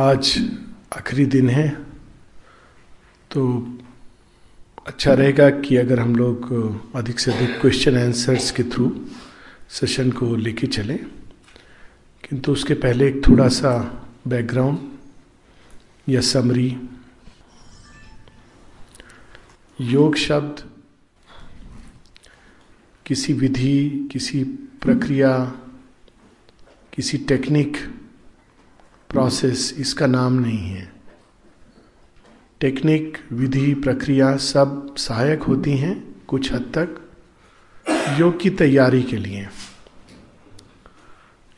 [0.00, 0.48] आज
[0.96, 1.68] आखिरी दिन है
[3.30, 3.68] तो
[4.86, 6.52] अच्छा रहेगा कि अगर हम लोग
[6.96, 9.06] अधिक से अधिक क्वेश्चन आंसर्स के थ्रू
[9.70, 10.98] सेशन को लेके चलें।
[12.28, 13.72] किंतु उसके पहले एक थोड़ा सा
[14.28, 14.78] बैकग्राउंड
[16.08, 16.76] या समरी
[19.80, 20.70] योग शब्द
[23.06, 24.44] किसी विधि, किसी
[24.80, 25.38] प्रक्रिया,
[26.92, 27.99] किसी टेक्निक
[29.10, 30.92] प्रोसेस इसका नाम नहीं है।
[32.60, 37.00] टेक्निक विधि, प्रक्रिया सब सहायक होती हैं कुछ हद तक
[38.18, 39.46] योग की तैयारी के लिए।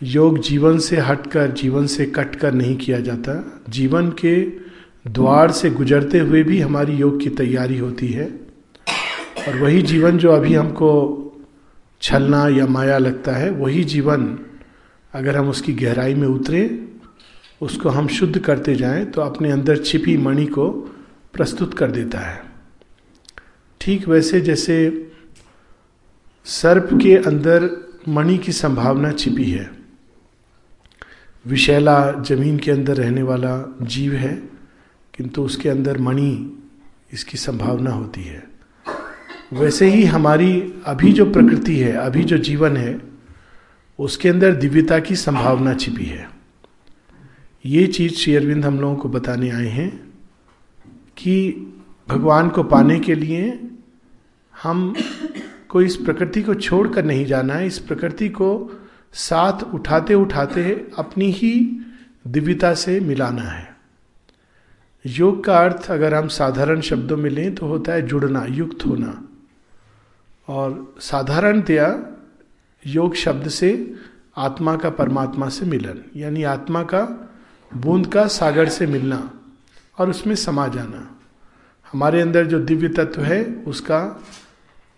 [0.02, 4.42] योग जीवन से हटकर, जीवन से कटकर नहीं किया जाता। जीवन के
[5.10, 8.40] द्वार से गुजरते हुए भी हमारी योग की तैयारी होती है।
[9.48, 11.18] और वही जीवन जो अभी हमको
[12.02, 14.38] छलना या माया लगता है, वही जीवन
[15.12, 16.81] अगर हम उसकी गहराई में उतरे
[17.62, 20.70] उसको हम शुद्ध करते जाएँ तो अपने अंदर छिपी मणि को
[21.34, 22.42] प्रस्तुत कर देता है।
[23.80, 25.10] ठीक वैसे जैसे
[26.44, 27.68] सर्प के अंदर
[28.08, 29.70] मणि की संभावना छिपी है।
[31.46, 34.34] विशैला ज़मीन के अंदर रहने वाला जीव है,
[35.14, 36.60] किंतु उसके अंदर मणि
[37.12, 38.42] इसकी संभावना होती है।
[39.52, 43.00] वैसे ही हमारी अभी जो प्रकृति है, अभी जो जीवन है,
[43.98, 46.41] उसके अंदर दिव्यता की संभावना छिपी है।
[47.64, 49.90] ये चीज़ श्री अरविंद हम लोगों को बताने आए हैं
[51.16, 51.34] कि
[52.08, 53.70] भगवान को पाने के लिए
[54.62, 54.94] हम
[55.68, 58.50] को इस प्रकृति को छोड़कर नहीं जाना है। इस प्रकृति को
[59.12, 61.80] साथ उठाते उठाते अपनी ही
[62.26, 63.76] दिव्यता से मिलाना है।
[65.06, 69.28] योग का अर्थ अगर हम साधारण शब्दों में लें तो होता है जुड़ना, युक्त होना।
[70.48, 72.16] और साधारणतया
[72.86, 73.94] योग शब्द से
[74.36, 77.28] आत्मा का परमात्मा से मिलन, यानी आत्मा का
[77.76, 79.34] बूंद का सागर से मिलना
[79.98, 81.18] और उसमें समा जाना।
[81.92, 84.24] हमारे अंदर जो दिव्य तत्व है, उसका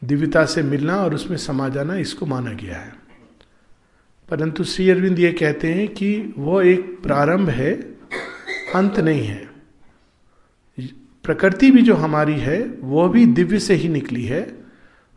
[0.04, 2.94] दिव्यता से मिलना और उसमें समा जाना, इसको माना गया है।
[4.30, 7.74] परंतु श्री अरविंद ये कहते हैं कि वो एक प्रारंभ है,
[8.74, 9.50] अंत नहीं है।
[11.24, 14.64] प्रकृति भी जो हमारी है, वो भी दिव्य से ही निकली है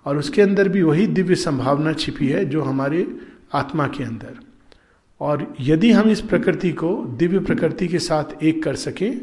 [0.05, 3.17] और उसके अंदर भी वही दिव्य संभावना छिपी है जो हमारे
[3.53, 4.46] आत्मा के अंदर।
[5.21, 9.19] और यदि हम इस प्रकृति को दिव्य प्रकृति के साथ एक कर सकें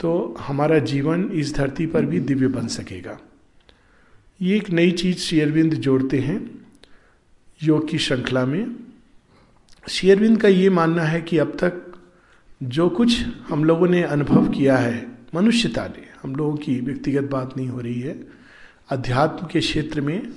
[0.00, 3.18] तो हमारा जीवन इस धरती पर भी दिव्य बन सकेगा।
[4.40, 6.38] ये एक नई चीज़ शेयरविंद जोड़ते हैं,
[7.60, 8.76] योग की श्रृंखला में।
[9.88, 11.82] शेयरविंद का ये मानना है कि अब तक
[12.62, 17.56] जो कुछ हम लोगों ने अनुभव किया है, मनुष्यता ने, हम लोगों की व्यक्तिगत बात
[17.56, 18.20] नहीं हो रही है,
[18.90, 20.28] अध्यात्म के क्षेत्र में,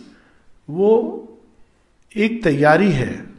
[0.70, 1.38] वो
[2.16, 3.37] एक तैयारी है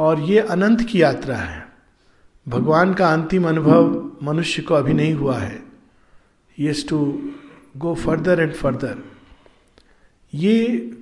[0.00, 1.64] और ये अनंत की यात्रा है।
[2.46, 3.90] भगवान का अंतिम अनुभव
[4.22, 5.58] मनुष्य को अभी नहीं हुआ है।
[6.58, 6.98] Yes to
[7.76, 8.98] go further and further
[10.32, 10.56] ये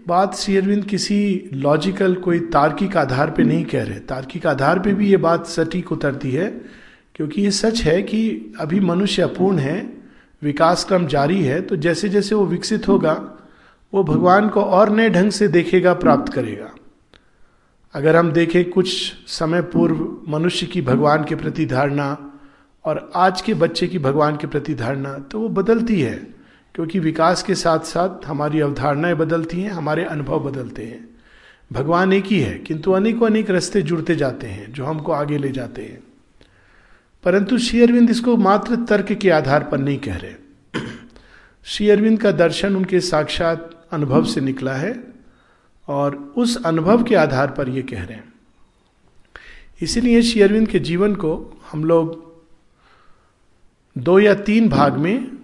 [0.09, 4.95] बात श्री अरविंद किसी लॉजिकल कोई तार्किक आधार पे नहीं कह रहे। तार्किक आधार पे
[4.95, 6.49] भी ये बात सटीक उतरती है,
[7.15, 9.81] क्योंकि ये सच है कि अभी मनुष्य अपूर्ण है,
[10.43, 13.13] विकास क्रम जारी है तो जैसे जैसे वो विकसित होगा,
[13.93, 16.71] वो भगवान को और नए ढंग से देखेगा, प्राप्त करेगा।
[17.95, 22.41] अगर हम देखें कुछ समय पूर्व मनुष्य की भगवान के प्रति धारणा
[22.85, 26.15] और आज के बच्चे की भगवान के प्रति धारणा तो वो बदलती है,
[26.75, 31.09] क्योंकि विकास के साथ साथ हमारी अवधारणाएँ बदलती हैं, हमारे अनुभव बदलते हैं।
[31.73, 35.49] भगवान एक ही है, किंतु अनेकों अनेक रास्ते जुड़ते जाते हैं, जो हमको आगे ले
[35.49, 36.03] जाते हैं।
[37.25, 40.35] परंतु श्री अरविंद इसको मात्र तर्क के आधार पर नहीं कह रहे।
[41.65, 45.18] श्री अरविंद का दर्शन उनके साक्षात अनुभव से निकला है।
[45.89, 48.33] और उस अनुभव के आधार पर ये कह रहे हैं।
[49.83, 52.43] इसीलिए श्री अरविंद के जीवन को हम लोग
[53.99, 55.39] दो या तीन भाग में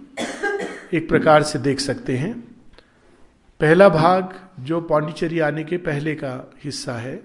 [0.93, 2.33] एक प्रकार से देख सकते हैं।
[3.59, 7.23] पहला भाग जो पांडिचेरी आने के पहले का हिस्सा है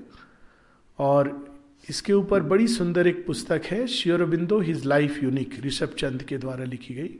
[0.99, 1.55] और
[1.89, 6.65] इसके ऊपर बड़ी सुंदर एक पुस्तक है Sri Aurobindo his life unique, Rishabh Chand के द्वारा
[6.65, 7.15] लिखी गई।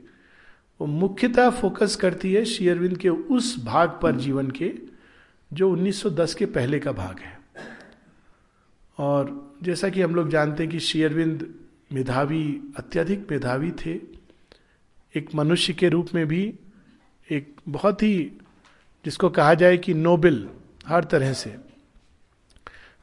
[0.81, 4.90] वो मुख्यतः फोकस करती है शेयरविंद के उस भाग पर जीवन के
[5.53, 7.41] जो 1910 के पहले का भाग है।
[8.97, 11.55] और जैसा कि हम लोग जानते हैं कि शेयरविंद
[11.93, 13.99] मेधावी अत्यधिक मेधावी थे।
[15.15, 16.53] एक मनुष्य के रूप में भी
[17.31, 18.31] एक बहुत ही,
[19.05, 20.49] जिसको कहा जाए कि नोबल
[20.87, 21.57] हर तरह से।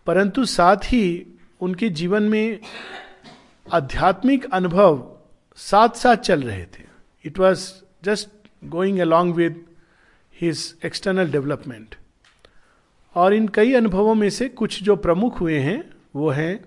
[0.07, 1.27] परंतु साथ ही
[1.61, 2.59] उनके जीवन में
[3.73, 5.17] आध्यात्मिक अनुभव
[5.57, 6.85] साथ साथ चल रहे थे।
[7.25, 7.73] It was
[8.05, 8.29] just
[8.65, 9.67] going along with
[10.41, 11.95] his external development
[13.19, 15.83] और इन कई अनुभवों में से कुछ जो प्रमुख हुए हैं,
[16.17, 16.65] वो हैं,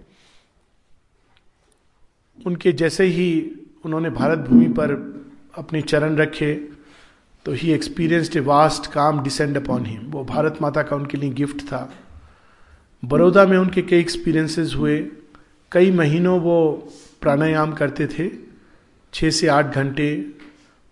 [2.37, 3.29] उनके जैसे ही
[3.85, 4.91] उन्होंने भारत भूमि पर
[5.57, 6.53] अपने चरण रखे
[7.45, 11.29] तो ही experienced a vast calm descend upon him वो भारत माता का उनके लिए
[11.29, 11.81] गिफ्ट था।
[13.03, 14.99] बड़ौदा में उनके कई एक्सपीरियंसेस हुए।
[15.71, 16.57] कई महीनों वो
[17.21, 18.29] प्राणायाम करते थे
[19.13, 20.09] छः से आठ घंटे।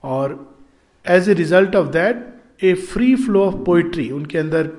[0.04, 0.58] और
[1.06, 4.72] as a result of that a free flow of poetry उनके अंदर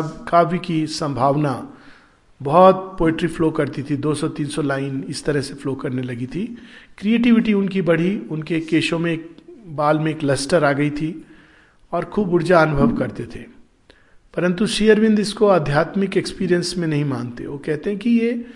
[0.00, 1.72] काव्य की संभावना
[2.40, 6.44] बहुत पोइट्री फ्लो करती थी 200-300 लाइन इस तरह से फ्लो करने लगी थी।
[6.98, 9.36] क्रिएटिविटी उनकी बढ़ी, उनके केशों में एक,
[9.66, 11.26] बाल में एक लस्टर आ गई थी
[11.92, 13.44] और खूब ऊर्जा अनुभव करते थे।
[14.34, 18.46] परंतु श्री अरविंद इसको आध्यात्मिक एक्सपीरियंस में नहीं मानते। वो कहते हैं कि ये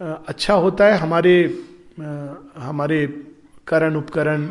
[0.00, 1.64] अच्छा होता है, हमारे
[2.58, 3.06] हमारे
[3.66, 4.48] करण उपकरण,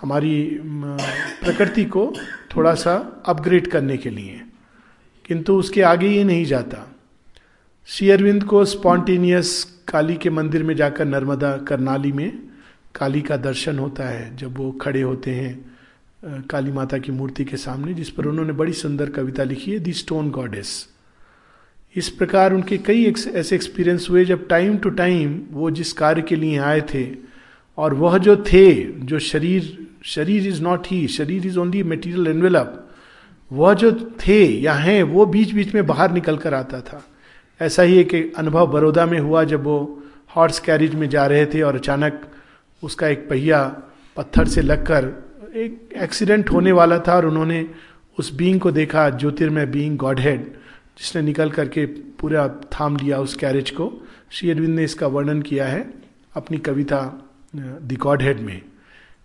[0.00, 0.60] हमारी
[1.42, 2.12] प्रकृति को
[2.56, 4.40] थोड़ा सा अपग्रेड करने के लिए।
[5.28, 6.84] किंतु उसके आगे ये नहीं जाता।
[7.88, 12.38] श्री अरविंद को स्पॉन्टेनियस काली के मंदिर में जाकर नर्मदा करनाली में
[12.94, 17.56] काली का दर्शन होता है, जब वो खड़े होते हैं काली माता की मूर्ति के
[17.56, 20.88] सामने, जिस पर उन्होंने बड़ी सुंदर कविता लिखी है, दी स्टोन गॉडेस।
[21.96, 26.36] इस प्रकार उनके कई ऐसे एक्सपीरियंस हुए, जब टाइम टू टाइम वो जिस कार्य के
[26.36, 27.06] लिए आए थे,
[27.78, 32.84] और वह जो थे, जो शरीर शरीर इज़ नॉट ही, शरीर इज़ ओनली मेटीरियल एनवेलप
[33.50, 37.02] वह जो थे या हैं, वो बीच बीच में बाहर निकल कर आता था।
[37.60, 40.02] ऐसा ही एक अनुभव बड़ौदा में हुआ जब वो
[40.36, 42.20] हॉर्स कैरिज में जा रहे थे और अचानक
[42.82, 43.64] उसका एक पहिया
[44.16, 45.12] पत्थर से लगकर
[45.56, 47.66] एक एक्सीडेंट होने वाला था और उन्होंने
[48.18, 50.44] उस बींग को देखा, ज्योतिर्मय बींग गॉड हेड
[50.98, 53.92] जिसने निकल करके पूरा थाम लिया उस कैरेज को।
[54.30, 55.94] श्री अरविंद ने इसका वर्णन किया है
[56.34, 57.00] अपनी कविता
[57.56, 58.62] द गॉड हेड में।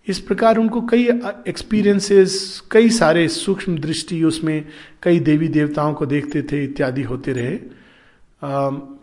[0.06, 1.04] इस प्रकार उनको कई
[1.48, 4.64] एक्सपीरियंसेस कई सारे सूक्ष्म दृष्टि उसमें
[5.02, 7.56] कई देवी देवताओं को देखते थे, इत्यादि होते रहे।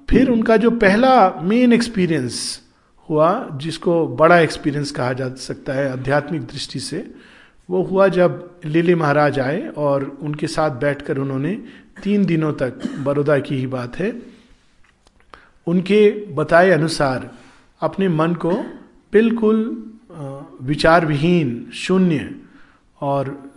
[0.10, 2.62] फिर उनका जो पहला मेन एक्सपीरियंस
[3.10, 7.06] हुआ, जिसको बड़ा एक्सपीरियंस कहा जा सकता है आध्यात्मिक दृष्टि से,
[7.70, 11.54] वो हुआ जब लिली महाराज आए और उनके साथ बैठकर उन्होंने
[12.04, 14.14] तीन दिनों तक, बड़ौदा की ही बात है,
[15.68, 17.30] उनके बताए अनुसार
[17.82, 18.52] अपने मन को
[19.14, 19.88] बिल्कुल
[20.62, 22.36] विचार विहीन शून्य
[23.02, 23.52] और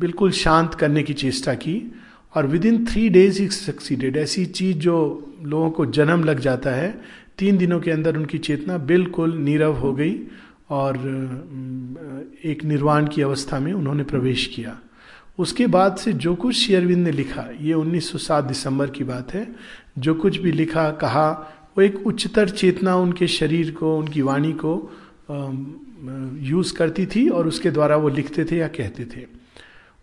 [0.00, 1.94] बिल्कुल शांत करने की चेष्टा की
[2.34, 4.96] और within three days he succeeded ऐसी चीज़ जो
[5.42, 7.00] लोगों को जन्म लग जाता है,
[7.38, 10.20] तीन दिनों के अंदर उनकी चेतना बिल्कुल नीरव हो गई
[10.70, 10.96] और
[12.44, 14.78] एक निर्वाण की अवस्था में उन्होंने प्रवेश किया।
[15.38, 19.54] उसके बाद से जो कुछ शेयरविंद ने लिखा, ये 1907 दिसंबर की बात है,
[19.98, 21.30] जो कुछ भी लिखा, कहा,
[21.78, 24.92] वो एक उच्चतर चेतना उनके शरीर को, उनकी वाणी को
[26.40, 29.24] यूज़ करती थी और उसके द्वारा वो लिखते थे या कहते थे।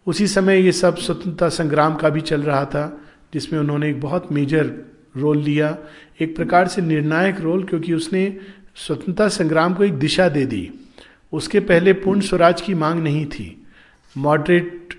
[0.07, 3.01] उसी समय ये सब स्वतंत्रता संग्राम का भी चल रहा था,
[3.33, 4.71] जिसमें उन्होंने एक बहुत मेजर
[5.17, 5.77] रोल लिया।
[6.21, 8.37] एक प्रकार से निर्णायक रोल क्योंकि उसने
[8.75, 10.69] स्वतंत्रता संग्राम को एक दिशा दे दी।
[11.33, 13.65] उसके पहले पूर्ण स्वराज की मांग नहीं थी।
[14.17, 14.93] मॉडरेट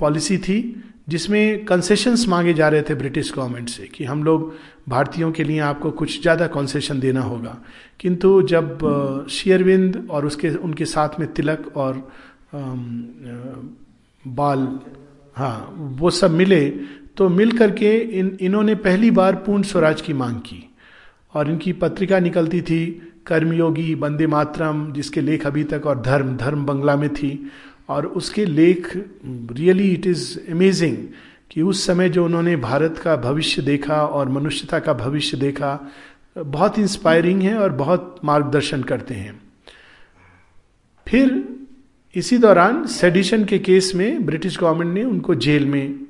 [0.00, 4.54] पॉलिसी थी, जिसमें कंसेशंस मांगे जा रहे थे ब्रिटिश गवर्नमेंट से, कि हम लोग
[4.88, 7.56] भारतीयों के लिए आपको कुछ ज़्यादा कॉन्सेशन देना होगा।
[8.00, 12.08] किंतु जब शेयरविंद और उसके, उनके साथ में तिलक और
[14.24, 14.68] बाल
[15.36, 16.68] हाँ वो सब मिले
[17.16, 20.64] तो मिल करके इन, इन्होंने पहली बार पूर्ण स्वराज की मांग की।
[21.34, 22.84] और इनकी पत्रिका निकलती थी,
[23.26, 27.50] कर्मयोगी बंदे मातरम, जिसके लेख अभी तक और धर्म धर्म बंगला में थी।
[27.88, 28.90] और उसके लेख,
[29.52, 30.96] रियली इट इज़ अमेजिंग
[31.50, 35.78] कि उस समय जो उन्होंने भारत का भविष्य देखा और मनुष्यता का भविष्य देखा,
[36.38, 39.40] बहुत इंस्पायरिंग है और बहुत मार्गदर्शन करते हैं।
[41.06, 41.44] फिर
[42.14, 46.06] इसी दौरान सेडिशन के केस में ब्रिटिश गवर्नमेंट ने उनको जेल में,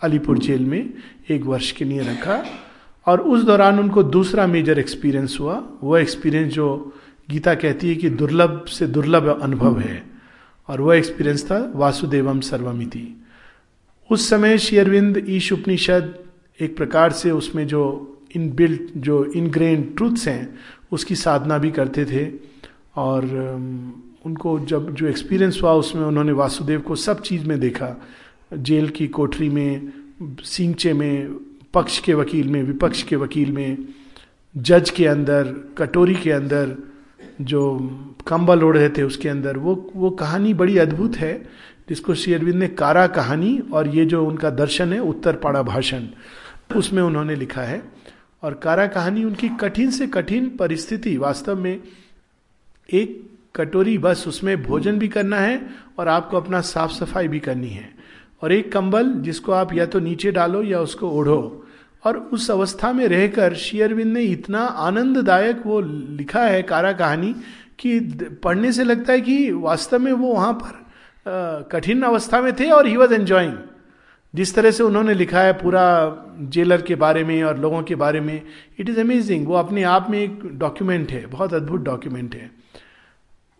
[0.00, 0.92] अलीपुर जेल में
[1.30, 2.42] एक वर्ष के लिए रखा
[3.06, 6.92] और उस दौरान उनको दूसरा मेजर एक्सपीरियंस हुआ। वो एक्सपीरियंस जो
[7.30, 10.02] गीता कहती है कि दुर्लभ से दुर्लभ अनुभव है
[10.68, 13.06] और वह एक्सपीरियंस था वासुदेवम सर्वमिति।
[14.10, 16.18] उस समय शेयरविंद ईश उपनिषद
[16.60, 20.58] एक प्रकार से उसमें जो इन बिल्ट जो इनग्रेन ट्रूथ्स हैं,
[20.92, 22.32] उसकी साधना भी करते थे।
[22.96, 23.24] और
[24.26, 28.06] उनको जब जो एक्सपीरियंस हुआ, उसमें उन्होंने वासुदेव को सब चीज़ में देखा।
[28.58, 29.92] जेल की कोठरी में,
[30.42, 31.36] सिंचे में,
[31.74, 33.78] पक्ष के वकील में, विपक्ष के वकील में,
[34.56, 36.76] जज के अंदर, कटोरी के अंदर,
[37.40, 37.78] जो
[38.26, 41.48] कंबल ओढ़ रहे थे उसके अंदर, वो वो कहानी बड़ी अद्भुत है।
[41.88, 46.02] जिसको श्री अरविंद ने कारा कहानी और ये जो उनका दर्शन है उत्तर पाड़ा भाषण,
[46.76, 47.82] उसमें उन्होंने लिखा है।
[48.42, 51.80] और कारा कहानी उनकी कठिन से कठिन परिस्थिति, वास्तव में
[52.92, 55.66] एक कटोरी बस, उसमें भोजन भी करना है
[55.98, 57.90] और आपको अपना साफ़ सफ़ाई भी करनी है।
[58.42, 61.64] और एक कंबल, जिसको आप या तो नीचे डालो या उसको ओढ़ो।
[62.04, 65.80] और उस अवस्था में रहकर शेयरविंद ने इतना आनंददायक वो
[66.10, 67.34] लिखा है कारा कहानी
[67.78, 68.00] कि
[68.44, 70.87] पढ़ने से लगता है कि वास्तव में वो वहाँ पर
[71.72, 73.56] कठिन अवस्था में थे और ही वॉज़ एंजॉइंग
[74.34, 75.84] जिस तरह से उन्होंने लिखा है पूरा
[76.54, 78.42] जेलर के बारे में और लोगों के बारे में
[78.78, 82.50] इट इज़ अमेजिंग वो अपने आप में एक डॉक्यूमेंट है, बहुत अद्भुत डॉक्यूमेंट है।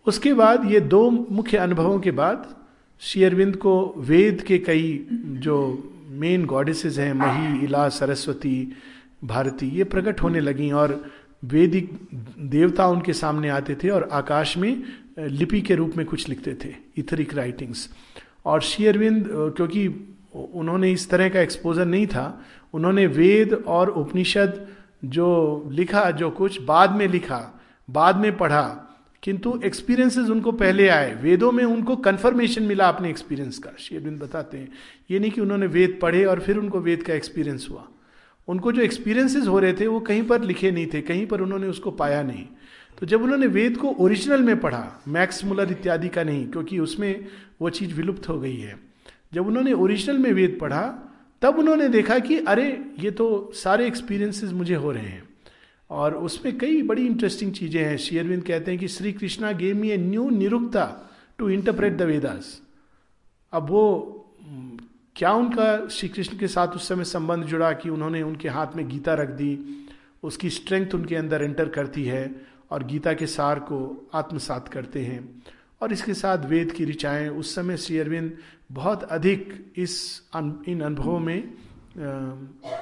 [0.06, 2.46] उसके बाद ये दो मुख्य अनुभवों के बाद
[3.02, 5.06] शेयरविंद को वेद के कई
[5.42, 5.56] जो
[6.10, 8.72] मेन गॉडेसेस हैं, मही, इला, सरस्वती,
[9.25, 11.00] भारती, ये प्रकट होने लगी और
[11.44, 11.90] वेदिक
[12.50, 14.82] देवता उनके सामने आते थे और आकाश में
[15.18, 17.88] लिपि के रूप में कुछ लिखते थे, इथरिक राइटिंग्स
[18.46, 19.87] और शेयरविंद क्योंकि
[20.34, 22.44] उन्होंने इस तरह का एक्सपोजर नहीं था,
[22.75, 24.66] उन्होंने वेद और उपनिषद
[25.04, 27.40] जो लिखा, जो कुछ बाद में लिखा,
[27.88, 28.84] बाद में पढ़ा,
[29.22, 34.58] किंतु एक्सपीरियंसेस उनको पहले आए। वेदों में उनको कंफर्मेशन मिला अपने एक्सपीरियंस का। शेरविंद बताते
[34.58, 34.68] हैं,
[35.10, 37.87] ये नहीं कि उन्होंने वेद पढ़े और फिर उनको वेद का एक्सपीरियंस हुआ।
[38.48, 41.66] उनको जो एक्सपीरियंसेस हो रहे थे, वो कहीं पर लिखे नहीं थे, कहीं पर उन्होंने
[41.66, 42.44] उसको पाया नहीं।
[42.98, 47.24] तो जब उन्होंने वेद को ओरिजिनल में पढ़ा, मैक्स मुलर इत्यादि का नहीं, क्योंकि उसमें
[47.60, 48.78] वो चीज़ विलुप्त हो गई है।
[49.34, 54.50] जब उन्होंने ओरिजिनल में वेद पढ़ा, तब उन्होंने देखा कि, अरे, ये तो सारे एक्सपीरियंसेस
[54.52, 55.28] मुझे हो रहे हैं।
[55.90, 59.90] और उसमें कई बड़ी इंटरेस्टिंग चीज़ें हैं। शेयरविंद कहते हैं कि Shri Krishna gave me
[59.90, 62.62] a new Nirukta to interpret the Vedas
[63.52, 64.14] अब वो
[65.16, 68.88] क्या उनका श्री कृष्ण के साथ उस समय संबंध जुड़ा कि उन्होंने उनके हाथ में
[68.88, 69.84] गीता रख दी,
[70.22, 72.34] उसकी स्ट्रेंथ उनके अंदर एंटर करती है।
[72.70, 75.42] और गीता के सार को आत्मसात करते हैं।
[75.82, 78.37] और इसके साथ वेद की ऋचाएँ उस समय श्री अरविंद
[78.72, 81.52] बहुत अधिक इस इन अनुभवों में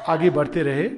[0.09, 0.91] आगे बढ़ते रहे।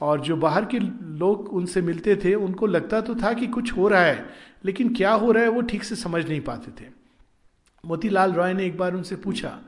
[0.00, 3.88] और जो बाहर के लोग उनसे मिलते थे, उनको लगता तो था कि कुछ हो
[3.88, 4.26] रहा है,
[4.64, 6.88] लेकिन क्या हो रहा है वो ठीक से समझ नहीं पाते थे।
[7.84, 9.58] मोतीलाल रॉय ने एक बार उनसे पूछा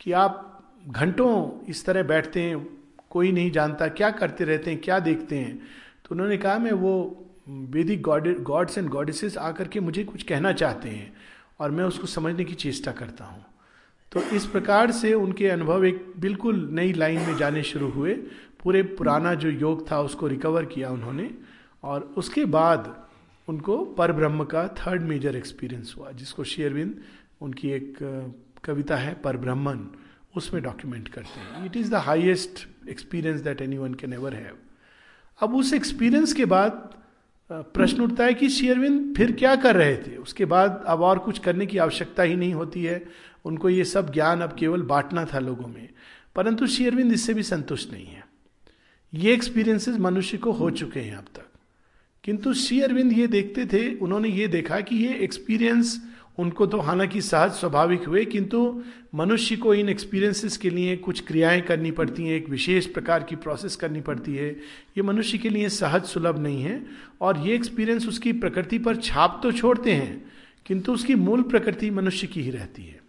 [0.00, 0.42] कि आप
[0.88, 2.66] घंटों इस तरह बैठते हैं,
[3.10, 5.56] कोई नहीं जानता, क्या करते रहते हैं, क्या देखते हैं?
[5.56, 8.02] तो उन्होंने कहा, मैं वो वेदिक
[8.42, 11.12] गॉड्स एंड गॉडेसेस आकर के मुझे कुछ कहना चाहते हैं
[11.60, 13.44] और मैं उसको समझने की चेष्टा करता हूँ।
[14.12, 18.14] तो इस प्रकार से उनके अनुभव एक बिल्कुल नई लाइन में जाने शुरू हुए।
[18.62, 21.30] पूरे पुराना जो योग था उसको रिकवर किया उन्होंने
[21.82, 22.94] और उसके बाद
[23.48, 27.00] उनको पर ब्रह्म का थर्ड मेजर एक्सपीरियंस हुआ, जिसको शेयरविंद
[27.40, 27.98] उनकी एक
[28.64, 29.86] कविता है पर ब्रह्मन
[30.36, 34.56] उसमें डॉक्यूमेंट करते हैं। It is the highest experience that anyone can ever have
[35.40, 36.94] अब उस एक्सपीरियंस के बाद
[37.52, 40.16] प्रश्न उठता है कि शेयरविंद फिर क्या कर रहे थे?
[40.16, 43.06] उसके बाद अब और कुछ करने की आवश्यकता ही नहीं होती है।
[43.44, 45.88] उनको ये सब ज्ञान अब केवल बांटना था लोगों में।
[46.36, 48.26] परंतु शेयरविंद इससे भी संतुष्ट नहीं है।
[49.14, 51.46] ये एक्सपीरियंसेस मनुष्य को हो चुके हैं अब तक।
[52.24, 57.20] किंतु श्री अरविंद ये देखते थे, उन्होंने ये देखा कि ये एक्सपीरियंस उनको तो हालाँकि
[57.20, 58.82] सहज स्वाभाविक हुए किंतु
[59.14, 63.36] मनुष्य को इन एक्सपीरियंसेस के लिए कुछ क्रियाएँ करनी पड़ती हैं एक विशेष प्रकार की
[63.36, 64.48] प्रोसेस करनी पड़ती है।
[64.96, 66.82] ये मनुष्य के लिए सहज सुलभ नहीं है
[67.20, 70.24] और ये एक्सपीरियंस उसकी प्रकृति पर छाप तो छोड़ते हैं
[70.66, 73.00] किंतु उसकी मूल प्रकृति मनुष्य की ही रहती है।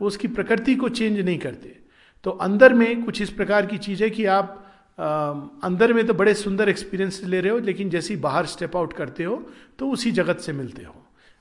[0.00, 1.76] वो उसकी प्रकृति को चेंज नहीं करते।
[2.24, 4.56] तो अंदर में कुछ इस प्रकार की चीज़ है कि आप
[4.98, 5.30] आ,
[5.64, 8.92] अंदर में तो बड़े सुंदर एक्सपीरियंस ले रहे हो लेकिन जैसे ही बाहर स्टेप आउट
[8.92, 9.36] करते हो
[9.78, 10.94] तो उसी जगत से मिलते हो।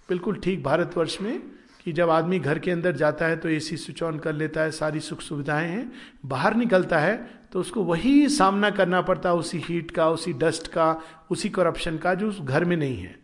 [0.10, 1.42] बिल्कुल ठीक भारतवर्ष में
[1.86, 4.72] कि जब आदमी घर के अंदर जाता है तो एसी स्विच ऑन कर लेता है,
[4.72, 5.92] सारी सुख सुविधाएँ हैं,
[6.26, 7.16] बाहर निकलता है
[7.54, 11.02] तो उसको वही सामना करना पड़ता है उसी हीट का, उसी डस्ट का,
[11.32, 13.16] उसी करप्शन का जो उस घर में नहीं है।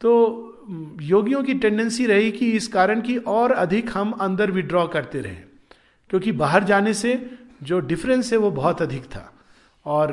[0.00, 5.20] तो योगियों की टेंडेंसी रही कि इस कारण की और अधिक हम अंदर विड्रॉ करते
[5.20, 5.34] रहे,
[6.10, 7.14] क्योंकि बाहर जाने से
[7.62, 9.32] जो डिफरेंस है वो बहुत अधिक था।
[9.86, 10.12] और,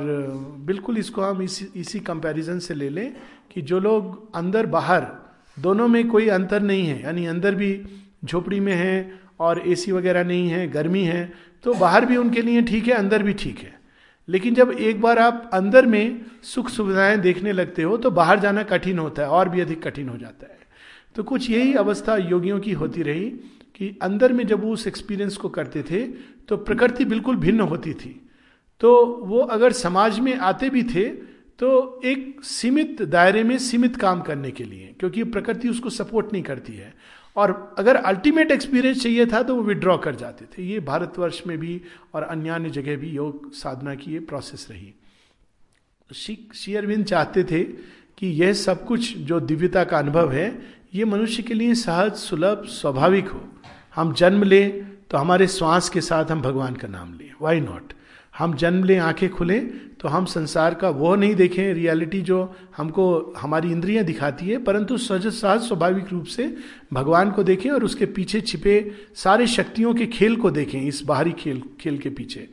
[0.66, 3.16] बिल्कुल इसको हम इसी इसी कंपैरिजन से ले लें
[3.52, 5.08] कि जो लोग अंदर बाहर
[5.58, 7.82] दोनों में कोई अंतर नहीं है, यानी अंदर भी
[8.26, 11.32] झोपड़ी में है और एसी वगैरह नहीं है, गर्मी है
[11.66, 13.76] तो बाहर भी उनके लिए ठीक है, अंदर भी ठीक है।
[14.28, 18.64] लेकिन जब एक बार आप अंदर में सुख सुविधाएँ देखने लगते हो तो बाहर जाना
[18.66, 20.58] कठिन होता है, और भी अधिक कठिन हो जाता है।
[21.16, 23.30] तो कुछ यही अवस्था योगियों की होती रही
[23.76, 26.02] कि अंदर में जब वो उस एक्सपीरियंस को करते थे
[26.48, 28.10] तो प्रकृति बिल्कुल भिन्न होती थी।
[28.82, 31.06] तो वो अगर समाज में आते भी थे
[31.60, 36.44] तो एक सीमित दायरे में सीमित काम करने के लिए, क्योंकि प्रकृति उसको सपोर्ट नहीं
[36.44, 36.94] करती है।
[37.36, 41.58] और अगर अल्टीमेट एक्सपीरियंस चाहिए था तो वो विड्रॉ कर जाते थे। ये भारतवर्ष में
[41.58, 41.82] भी
[42.14, 44.94] और अन्य अन्य जगह भी योग साधना की ये प्रोसेस रही।
[46.56, 47.64] शेयरविंद चाहते थे
[48.18, 50.48] कि यह सब कुछ जो दिव्यता का अनुभव है,
[50.94, 53.44] ये मनुष्य के लिए सहज, सुलभ, स्वाभाविक हो।
[53.96, 57.94] हम जन्म लें तो हमारे श्वास के साथ हम भगवान का नाम लें। वाई नॉट
[58.38, 62.38] हम जन्म लें, आँखें खुलें तो हम संसार का वो नहीं देखें रियलिटी जो
[62.78, 66.56] हमको, हमारी इंद्रियाँ दिखाती है, परंतु सहज सहज स्वाभाविक रूप से
[66.94, 68.76] भगवान को देखें और उसके पीछे छिपे
[69.16, 72.48] सारे शक्तियों के खेल को देखें, इस बाहरी खेल खेल के पीछे।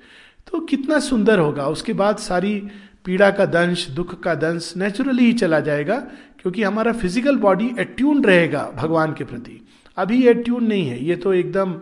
[0.46, 2.56] तो कितना सुंदर होगा। उसके बाद सारी
[3.04, 5.96] पीड़ा का दंश, दुख का दंश नेचुरली ही चला जाएगा,
[6.40, 9.60] क्योंकि हमारा फ़िज़िकल बॉडी एट्यून रहेगा भगवान के प्रति।
[9.96, 11.74] अभी ये एट्यून नहीं है, ये तो एकदम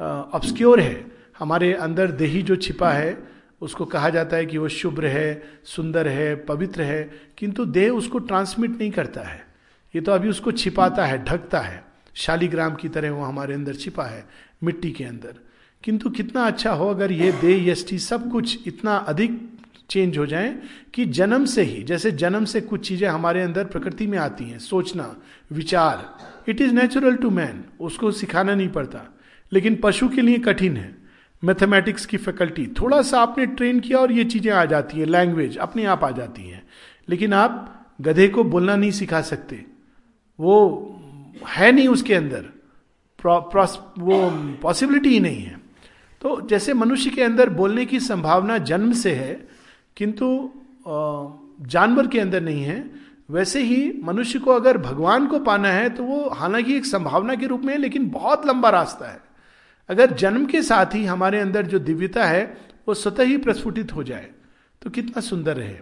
[0.00, 1.04] ऑब्सक्योर है।
[1.38, 3.12] हमारे अंदर देही जो छिपा है
[3.60, 8.18] उसको कहा जाता है कि वो शुभ्र है, सुंदर है, पवित्र है, किंतु देह उसको
[8.18, 9.46] ट्रांसमिट नहीं करता है।
[9.94, 14.04] ये तो अभी उसको छिपाता है, ढकता है। शालीग्राम की तरह वो हमारे अंदर छिपा
[14.04, 14.26] है,
[14.64, 15.34] मिट्टी के अंदर।
[15.82, 19.50] किंतु कितना अच्छा हो अगर ये देह यष्टि सब कुछ इतना अधिक
[19.90, 20.58] चेंज हो जाए
[20.94, 24.58] कि जन्म से ही, जैसे जन्म से कुछ चीज़ें हमारे अंदर प्रकृति में आती हैं,
[24.58, 25.16] सोचना,
[25.52, 26.16] विचार
[26.48, 29.18] it is natural to man उसको सिखाना नहीं पड़ता।
[29.52, 30.96] लेकिन पशु के लिए कठिन है।
[31.42, 35.56] मैथमेटिक्स की फैकल्टी थोड़ा सा आपने ट्रेन किया और ये चीज़ें आ जाती हैं लैंग्वेज
[35.58, 36.62] अपने आप आ जाती हैं।
[37.08, 39.64] लेकिन आप गधे को बोलना नहीं सिखा सकते।
[40.38, 40.56] वो
[41.48, 42.48] है नहीं उसके अंदर।
[43.18, 44.30] वो
[44.62, 45.60] पॉसिबिलिटी ही नहीं है।
[46.22, 49.48] तो जैसे मनुष्य के अंदर बोलने की संभावना जन्म से है,
[49.96, 50.50] किंतु
[51.62, 52.90] जानवर के अंदर नहीं है,
[53.30, 57.46] वैसे ही मनुष्य को अगर भगवान को पाना है तो वो हालाँकि एक संभावना के
[57.46, 59.29] रूप में है, लेकिन बहुत लंबा रास्ता है।
[59.90, 62.56] अगर जन्म के साथ ही हमारे अंदर जो दिव्यता है,
[62.88, 64.30] वो स्वतः ही प्रस्फुटित हो जाए
[64.82, 65.74] तो कितना सुंदर रहे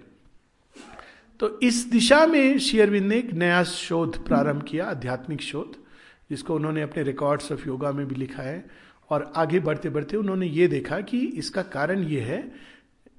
[1.41, 5.73] तो इस दिशा में शेयरविंद ने एक नया शोध प्रारंभ किया, आध्यात्मिक शोध,
[6.31, 8.65] जिसको उन्होंने अपने रिकॉर्ड्स ऑफ़ योगा में भी लिखा है,
[9.11, 12.53] और आगे बढ़ते बढ़ते उन्होंने ये देखा कि इसका कारण ये है,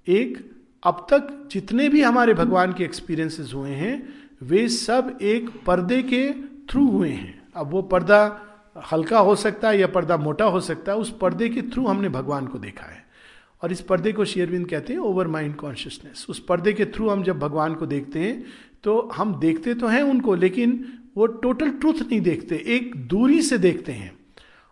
[0.08, 0.52] एक,
[0.84, 6.34] अब तक जितने भी हमारे भगवान के एक्सपीरियंसेस हुए हैं, वे सब एक पर्दे के
[6.70, 8.49] थ्रू हुए हैं। अब वो पर्दा
[8.92, 12.10] हल्का हो सकता है या पर्दा मोटा हो सकता है, उस पर्दे के थ्रू हमने
[12.10, 13.06] भगवान को देखा है।
[13.62, 17.24] और इस पर्दे को शेयरविंद कहते हैं ओवर माइंड कॉन्शियसनेस उस पर्दे के थ्रू हम
[17.24, 18.44] जब भगवान को देखते हैं
[18.84, 20.86] तो हम देखते तो हैं उनको, लेकिन
[21.18, 24.12] वो टोटल ट्रूथ नहीं देखते, एक दूरी से देखते हैं।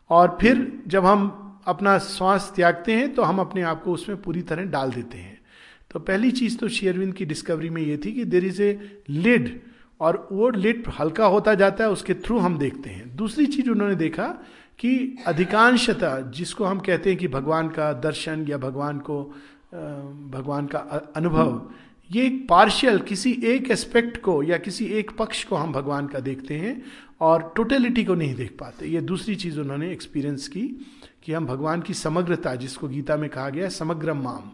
[0.10, 4.42] और फिर जब हम अपना श्वास त्यागते हैं तो हम अपने आप को उसमें पूरी
[4.42, 5.40] तरह डाल देते हैं।
[5.92, 9.60] तो पहली चीज़ तो शेयरविंद की डिस्कवरी में ये थी कि देर इज़ ए लिड
[10.02, 13.96] और वो लिट हल्का होता जाता है, उसके थ्रू हम देखते हैं। दूसरी चीज़ उन्होंने
[13.96, 14.28] देखा
[14.80, 19.22] कि अधिकांशता जिसको हम कहते हैं कि भगवान का दर्शन या भगवान को
[20.32, 20.80] भगवान का
[21.16, 21.70] अनुभव,
[22.10, 26.20] ये एक पार्शियल किसी एक एस्पेक्ट को या किसी एक पक्ष को हम भगवान का
[26.20, 26.82] देखते हैं
[27.22, 30.62] और टोटलिटी को नहीं देख पाते। ये दूसरी चीज़ उन्होंने एक्सपीरियंस की
[31.24, 34.52] कि हम भगवान की समग्रता, जिसको गीता में कहा गया समग्र माम,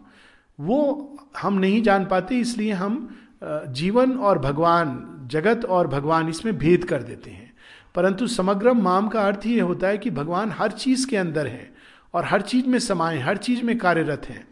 [0.58, 6.84] वो हम नहीं जान पाते, इसलिए हम जीवन और भगवान जगत और भगवान इसमें भेद
[6.84, 7.54] कर देते हैं।
[7.94, 11.74] परंतु समग्र माम का अर्थ ये होता है कि भगवान हर चीज़ के अंदर है
[12.14, 14.46] और हर चीज़ में समाये, हर चीज़ में कार्यरत है।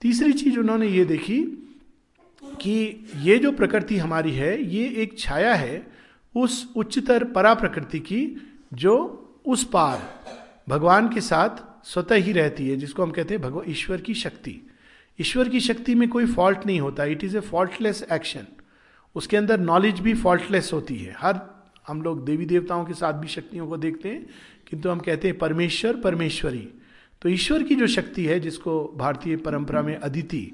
[0.00, 1.42] तीसरी चीज़ उन्होंने ये देखी
[2.44, 5.86] कि ये जो प्रकृति हमारी है, ये एक छाया है
[6.36, 10.02] उस उच्चतर परा प्रकृति की, जो उस पार
[10.68, 14.70] भगवान के साथ स्वतः ही रहती है, जिसको हम कहते हैं भगवान ईश्वर की शक्ति।
[15.20, 18.46] ईश्वर की शक्ति में कोई फॉल्ट नहीं होता। It is a faultless action
[19.14, 21.40] उसके अंदर नॉलेज भी फॉल्टलेस होती है। हर,
[21.86, 24.26] हम लोग देवी देवताओं के साथ भी शक्तियों को देखते हैं,
[24.66, 26.68] किंतु हम कहते हैं परमेश्वर, परमेश्वरी।
[27.22, 30.50] तो ईश्वर की जो शक्ति है, जिसको भारतीय परंपरा में अदिति,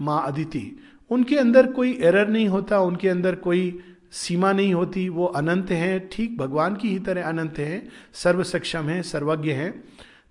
[0.00, 3.78] माँ अदिति, उनके अंदर कोई एरर नहीं होता, उनके अंदर कोई
[4.12, 8.88] सीमा नहीं होती, वो अनंत हैं। ठीक, भगवान की ही तरह अनंत हैं सर्व सक्षम
[8.88, 9.84] हैं, सर्वज्ञ हैं।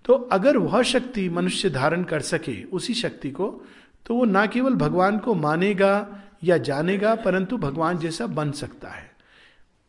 [0.04, 3.64] तो अगर वह शक्ति मनुष्य धारण कर सके, उसी शक्ति को
[4.06, 9.10] तो वो ना केवल भगवान को मानेगा या जानेगा, परंतु भगवान जैसा बन सकता है।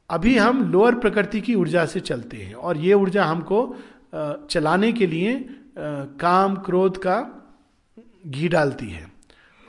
[0.09, 3.75] अभी हम लोअर प्रकृति की ऊर्जा से चलते हैं और ये ऊर्जा हमको
[4.51, 5.33] चलाने के लिए
[6.19, 7.17] काम क्रोध का
[8.27, 9.11] घी डालती है।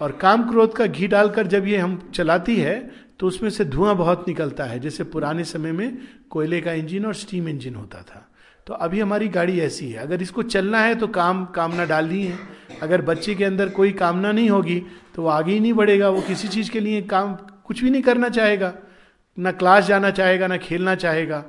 [0.01, 2.79] और काम क्रोध का घी डालकर जब ये हम चलाती है
[3.21, 5.99] तो उसमें से धुआँ बहुत निकलता है, जैसे पुराने समय में
[6.31, 8.27] कोयले का इंजन और स्टीम इंजन होता था।
[8.67, 12.39] तो अभी हमारी गाड़ी ऐसी है। अगर इसको चलना है तो काम, कामना डालनी है।
[12.83, 14.83] अगर बच्चे के अंदर कोई कामना नहीं होगी
[15.15, 18.03] तो वो आगे ही नहीं बढ़ेगा। वो किसी चीज़ के लिए काम कुछ भी नहीं
[18.03, 18.73] करना चाहेगा।
[19.39, 21.45] ना क्लास जाना चाहेगा, ना खेलना चाहेगा।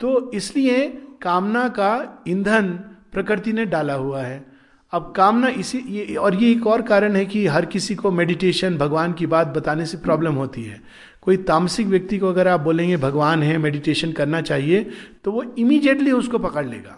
[0.00, 0.86] तो इसलिए
[1.22, 2.68] कामना का ईंधन
[3.12, 4.44] प्रकृति ने डाला हुआ है।
[4.92, 8.76] अब कामना इसी, ये, और ये एक और कारण है कि हर किसी को मेडिटेशन
[8.78, 10.80] भगवान की बात बताने से प्रॉब्लम होती है।
[11.28, 14.90] कोई तामसिक व्यक्ति को अगर आप बोलेंगे, भगवान है मेडिटेशन करना चाहिए
[15.24, 16.96] तो वो इमीडिएटली उसको पकड़ लेगा।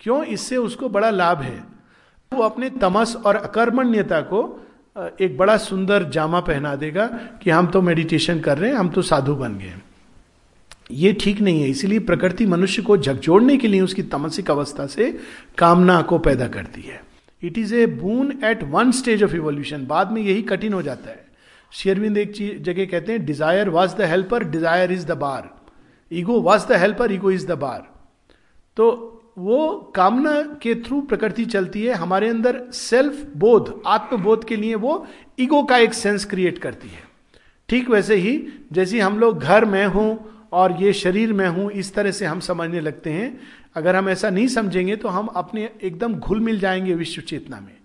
[0.00, 0.24] क्यों?
[0.24, 1.62] इससे उसको बड़ा लाभ है।
[2.32, 4.40] वो अपने तमस और अकर्मण्यता को
[5.20, 7.06] एक बड़ा सुंदर जामा पहना देगा
[7.42, 9.72] कि हम तो मेडिटेशन कर रहे हैं, हम तो साधु बन गए
[10.92, 15.10] ये ठीक नहीं है। इसीलिए प्रकृति मनुष्य को झकझोड़ने के लिए उसकी तमसिक अवस्था से
[15.58, 17.00] कामना को पैदा करती है।
[17.42, 21.10] It is a boon at one stage of evolution बाद में यही कठिन हो जाता
[21.10, 21.29] है।
[21.72, 25.48] शेरविंद एक चीज़ जगह कहते हैं desire was the helper desire is the bar
[26.10, 27.88] ego was the helper ego is the bar
[28.76, 28.86] तो
[29.38, 35.06] वो कामना के थ्रू प्रकृति चलती है, हमारे अंदर सेल्फ बोध आत्मबोध के लिए वो
[35.40, 37.02] ईगो का एक सेंस क्रिएट करती है।
[37.68, 38.36] ठीक वैसे ही,
[38.72, 42.40] जैसे हम लोग घर में हूँ और ये शरीर में हूँ, इस तरह से हम
[42.40, 43.38] समझने लगते हैं।
[43.76, 47.76] अगर हम ऐसा नहीं समझेंगे तो हम अपने एकदम घुल मिल जाएँगे विश्व चेतना में।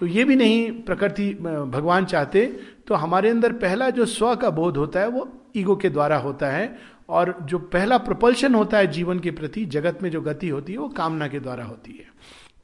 [0.00, 2.44] तो ये भी नहीं प्रकृति भगवान चाहते
[2.88, 6.46] तो हमारे अंदर पहला जो स्व का बोध होता है, वो ईगो के द्वारा होता
[6.46, 6.76] है,
[7.08, 10.78] और जो पहला प्रपल्शन होता है जीवन के प्रति, जगत में जो गति होती है,
[10.78, 12.08] वो कामना के द्वारा होती है।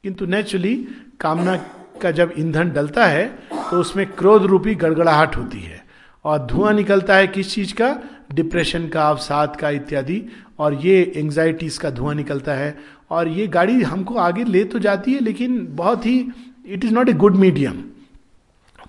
[0.03, 0.75] किंतु नेचुरली
[1.19, 1.55] कामना
[2.01, 3.27] का जब ईंधन डलता है
[3.69, 5.83] तो उसमें क्रोध रूपी गड़गड़ाहट होती है,
[6.25, 7.95] और धुआँ निकलता है किस चीज़ का?
[8.33, 10.23] डिप्रेशन का, अवसाद का इत्यादि,
[10.59, 12.77] और ये एंग्जाइटीज का धुआँ निकलता है,
[13.11, 16.19] और ये गाड़ी हमको आगे ले तो जाती है, लेकिन बहुत ही
[16.67, 17.83] it is not a good medium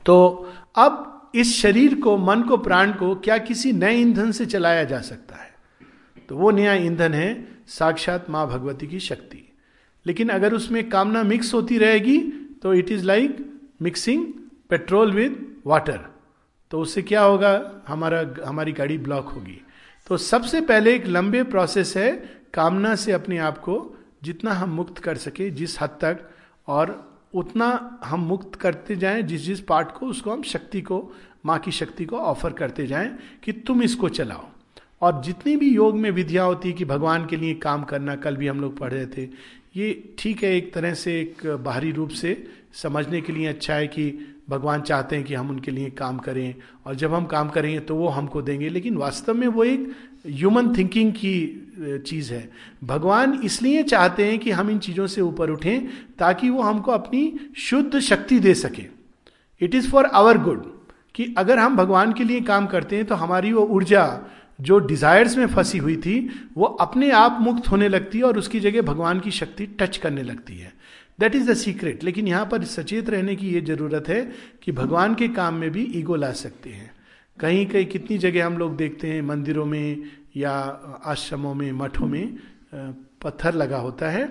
[0.07, 0.17] तो
[0.77, 5.01] अब इस शरीर को, मन को, प्राण को क्या किसी नए ईंधन से चलाया जा
[5.01, 5.51] सकता है?
[6.29, 9.45] तो वो नया ईंधन है, साक्षात माँ भगवती की शक्ति।
[10.07, 12.19] लेकिन अगर उसमें कामना मिक्स होती रहेगी
[12.63, 13.37] तो it is like
[13.83, 14.25] mixing
[14.71, 16.01] petrol with water
[16.71, 17.83] तो उससे क्या होगा?
[17.89, 19.61] हमारा, हमारी गाड़ी ब्लॉक होगी।
[20.07, 22.13] तो सबसे पहले एक लंबे प्रोसेस है
[22.55, 26.29] कामना से अपने आप को जितना हम मुक्त कर सके, जिस हद तक
[26.69, 31.11] और उतना हम मुक्त करते जाएँ, जिस जिस पार्ट को, उसको हम शक्ति को,
[31.47, 34.47] माँ की शक्ति को ऑफ़र करते जाएँ कि तुम इसको चलाओ।
[35.03, 38.47] और जितनी भी योग में विधियाँ होती कि भगवान के लिए काम करना, कल भी
[38.47, 39.29] हम लोग पढ़ रहे थे,
[39.77, 42.43] ये ठीक है, एक तरह से एक बाहरी रूप से
[42.83, 46.55] समझने के लिए अच्छा है कि भगवान चाहते हैं कि हम उनके लिए काम करें।
[46.87, 49.91] और जब हम काम करेंगे तो वो हमको देंगे, लेकिन वास्तव में वो एक
[50.25, 52.49] ह्यूमन थिंकिंग की चीज़ है।
[52.85, 55.87] भगवान इसलिए चाहते हैं कि हम इन चीज़ों से ऊपर उठें
[56.19, 58.87] ताकि वो हमको अपनी शुद्ध शक्ति दे सके।
[59.61, 60.65] It is for our good
[61.15, 64.05] कि अगर हम भगवान के लिए काम करते हैं तो हमारी वो ऊर्जा
[64.61, 66.19] जो डिजायर्स में फंसी हुई थी,
[66.57, 70.23] वो अपने आप मुक्त होने लगती है और उसकी जगह भगवान की शक्ति टच करने
[70.23, 70.73] लगती है।
[71.21, 74.21] दैट इज़ द सीक्रेट लेकिन यहाँ पर सचेत रहने की यह ज़रूरत है
[74.63, 76.91] कि भगवान के काम में भी ईगो ला सकते हैं।
[77.41, 80.03] कहीं कहीं कितनी जगह हम लोग देखते हैं, मंदिरों में
[80.37, 80.53] या
[81.05, 82.39] आश्रमों में, मठों में
[83.23, 84.29] पत्थर लगा होता है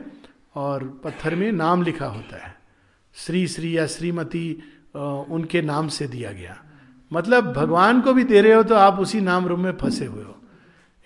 [0.55, 2.55] और पत्थर में नाम लिखा होता है।
[3.15, 4.51] श्री श्री या श्रीमती
[4.95, 6.57] उनके नाम से दिया गया।
[7.11, 10.23] मतलब भगवान को भी दे रहे हो तो आप उसी नाम रूम में फंसे हुए
[10.23, 10.35] हो।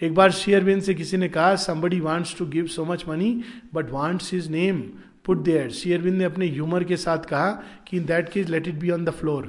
[0.02, 3.90] एक बार शेयरबिन से किसी ने कहा somebody wants to give so much money but
[3.92, 4.82] wants his name
[5.26, 7.50] put there Sri Aurobindo ने अपने ह्यूमर के साथ कहा
[7.88, 9.44] कि in that case let it be on the floor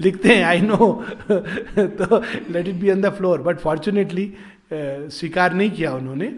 [0.00, 0.76] लिखते हैं आई नो
[1.30, 4.32] तो let it be on the floor but fortunately
[4.72, 6.32] स्वीकार नहीं किया उन्होंने.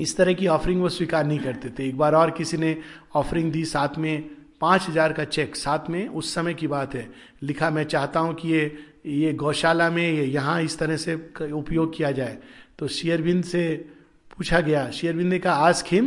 [0.00, 1.88] इस तरह की ऑफरिंग वो स्वीकार नहीं करते थे.
[1.88, 2.76] एक बार और किसी ने
[3.14, 7.08] ऑफरिंग दी, साथ में पाँच हज़ार का चेक साथ में उस समय की बात है.
[7.42, 11.14] लिखा, मैं चाहता हूँ कि ये ये गौशाला में, ये यहाँ इस तरह से
[11.52, 12.38] उपयोग किया जाए.
[12.78, 13.64] तो शेयरबिंद से
[14.30, 14.90] पूछा गया.
[14.90, 16.06] शेयरबिंद ने कहा ask him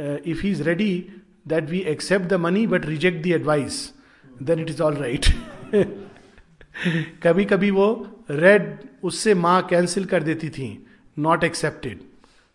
[0.00, 0.92] if he is ready
[1.48, 3.80] that we accept the money but reject the advice
[4.42, 5.26] then it is all right
[7.22, 7.86] कभी कभी वो
[8.30, 10.86] रेड उससे माँ कैंसिल कर देती थी
[11.18, 12.00] नॉट एक्सेप्टेड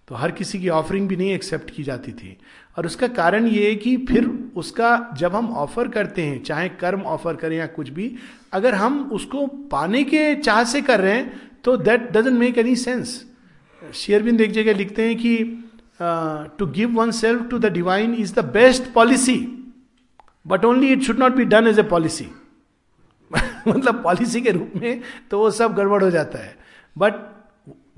[0.07, 2.37] तो हर किसी की ऑफरिंग भी नहीं एक्सेप्ट की जाती थी।
[2.77, 7.01] और उसका कारण ये है कि फिर उसका जब हम ऑफ़र करते हैं, चाहे कर्म
[7.01, 8.15] ऑफ़र करें या कुछ भी,
[8.53, 12.75] अगर हम उसको पाने के चाह से कर रहे हैं तो that doesn't make any
[12.75, 13.25] sense
[13.93, 15.37] Sri Aurobindo एक जगह लिखते हैं कि
[16.59, 19.37] to give oneself to the divine is the best policy
[20.47, 22.27] but only it should not be done as a policy
[23.67, 25.01] मतलब पॉलिसी के रूप में
[25.31, 26.57] तो वो सब गड़बड़ हो जाता है।
[26.97, 27.13] बट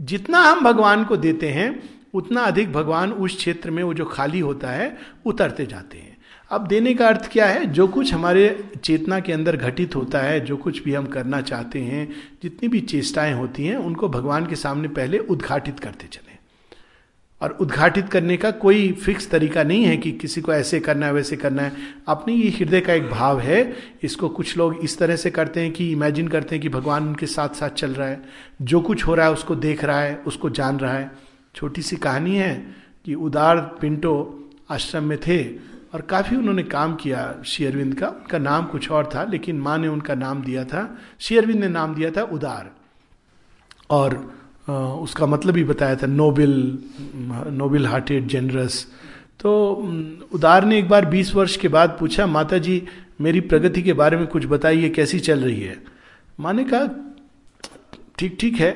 [0.01, 4.39] जितना हम भगवान को देते हैं, उतना अधिक भगवान उस क्षेत्र में वो जो खाली
[4.39, 6.17] होता है, उतरते जाते हैं।
[6.51, 7.65] अब देने का अर्थ क्या है?
[7.65, 11.79] जो कुछ हमारे चेतना के अंदर घटित होता है, जो कुछ भी हम करना चाहते
[11.79, 12.09] हैं,
[12.43, 16.32] जितनी भी चेष्टाएँ होती हैं, उनको भगवान के सामने पहले उद्घाटित करते चले।
[17.43, 21.13] और उद्घाटित करने का कोई फिक्स तरीका नहीं है कि किसी को ऐसे करना है,
[21.13, 21.71] वैसे करना है।
[22.07, 25.71] अपनी ये हृदय का एक भाव है। इसको कुछ लोग इस तरह से करते हैं
[25.71, 28.23] कि इमेजिन करते हैं कि भगवान उनके साथ साथ चल रहा है।
[28.61, 31.11] जो कुछ हो रहा है उसको देख रहा है, उसको जान रहा है।
[31.55, 32.75] छोटी सी कहानी है
[33.05, 35.43] कि उदार पिंटो आश्रम में थे
[35.93, 39.87] और काफ़ी उन्होंने काम किया शेयरविंद का। उनका नाम कुछ और था, लेकिन माँ ने
[39.87, 42.71] उनका नाम दिया था। शेयरविंद ने नाम दिया था उदार।
[43.89, 46.77] और उसका मतलब ही बताया था नोबल
[47.51, 48.87] नोबल हार्टेड जेनरस
[49.39, 49.73] तो
[50.33, 52.87] उदार ने एक बार 20 वर्ष के बाद पूछा माता जी
[53.21, 55.83] मेरी प्रगति के बारे में कुछ बताइए, कैसी चल रही है?
[56.39, 56.87] माँ ने कहा,
[58.17, 58.71] ठीक ठीक है।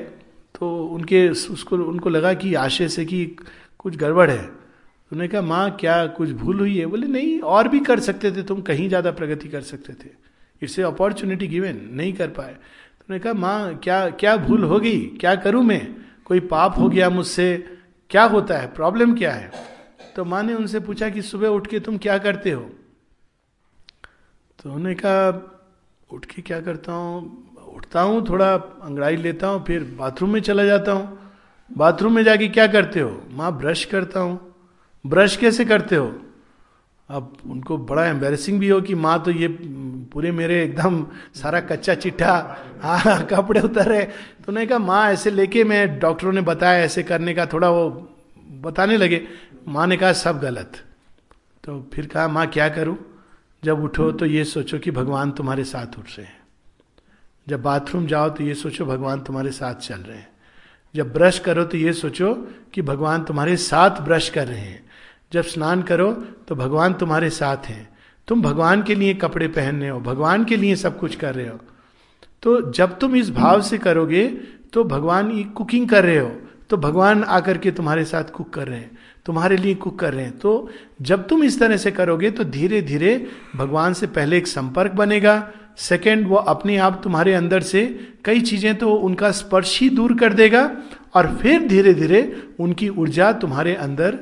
[0.60, 3.36] तो उनके, उसको, उनको लगा कि आशय से कि
[3.78, 6.86] कुछ गड़बड़ है। उन्होंने कहा, माँ, क्या कुछ भूल हुई है?
[6.86, 10.10] बोले, नहीं, और भी कर सकते थे, तुम कहीं ज़्यादा प्रगति कर सकते थे।
[10.62, 12.56] इट्स ए अपॉर्चुनिटी गिवन नहीं कर पाए।
[13.08, 15.00] उन्होंने कहा, माँ, क्या क्या भूल होगी?
[15.20, 15.96] क्या करूँ मैं?
[16.24, 17.76] कोई पाप हो गया मुझसे?
[18.10, 18.66] क्या होता है?
[18.66, 19.50] प्रॉब्लम क्या है?
[20.16, 22.70] तो माँ ने उनसे पूछा कि, सुबह उठ के तुम क्या करते हो?
[24.58, 25.28] तो उन्होंने कहा,
[26.10, 27.48] उठ के क्या करता हूँ?
[27.74, 31.32] उठता हूँ, थोड़ा अंगड़ाई लेता हूँ, फिर बाथरूम में चला जाता हूँ।
[31.76, 33.22] बाथरूम में जाके क्या करते हो?
[33.30, 34.54] माँ, ब्रश करता हूँ।
[35.06, 36.20] ब्रश कैसे करते हो?
[37.10, 39.48] अब उनको बड़ा एम्बेरसिंग भी हो कि माँ तो ये
[40.12, 45.64] पूरे मेरे एकदम सारा कच्चा चिट्ठा हाँ कपड़े उतर तो उन्होंने कहा, माँ, ऐसे लेके
[45.64, 48.10] मैं डॉक्टरों ने बताया, ऐसे करने का थोड़ा वो
[48.50, 49.28] बताने लगे।
[49.68, 50.72] माँ ने कहा, सब गलत।
[51.64, 52.98] तो फिर कहा, माँ, क्या करूँ?
[53.64, 56.38] जब उठो तो ये सोचो कि भगवान तुम्हारे साथ उठ रहे हैं।
[57.48, 60.28] जब बाथरूम जाओ तो ये सोचो भगवान तुम्हारे साथ चल रहे हैं।
[60.94, 62.34] जब ब्रश करो तो ये सोचो
[62.72, 64.87] कि भगवान तुम्हारे साथ ब्रश कर रहे हैं।
[65.32, 66.10] जब स्नान करो
[66.48, 67.88] तो भगवान तुम्हारे साथ हैं।
[68.28, 71.48] तुम भगवान के लिए कपड़े पहन रहे हो, भगवान के लिए सब कुछ कर रहे
[71.48, 71.58] हो।
[72.42, 74.26] तो जब तुम इस भाव से करोगे
[74.72, 76.30] तो भगवान ये कुकिंग कर रहे हो
[76.70, 78.90] तो भगवान आकर के तुम्हारे साथ कुक कर रहे हैं,
[79.26, 80.70] तुम्हारे लिए कुक कर रहे हैं। तो
[81.02, 83.14] जब तुम इस तरह से करोगे तो धीरे धीरे
[83.56, 85.36] भगवान से पहले एक संपर्क बनेगा
[85.78, 87.84] सेकंड वो अपने आप तुम्हारे अंदर से
[88.24, 90.70] कई चीज़ें तो उनका स्पर्श ही दूर कर देगा,
[91.14, 92.20] और फिर धीरे धीरे
[92.60, 94.18] उनकी ऊर्जा तुम्हारे अंदर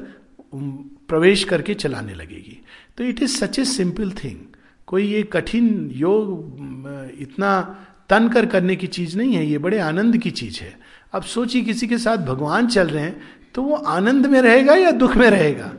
[1.08, 2.58] प्रवेश करके चलाने लगेगी।
[2.98, 4.36] तो it is such a simple thing
[4.88, 7.60] कोई ये कठिन योग इतना
[8.10, 10.72] तन कर करने की चीज़ नहीं है, ये बड़े आनंद की चीज़ है।
[11.12, 13.20] अब सोचिए, किसी के साथ भगवान चल रहे हैं
[13.54, 15.72] तो वो आनंद में रहेगा या दुख में रहेगा?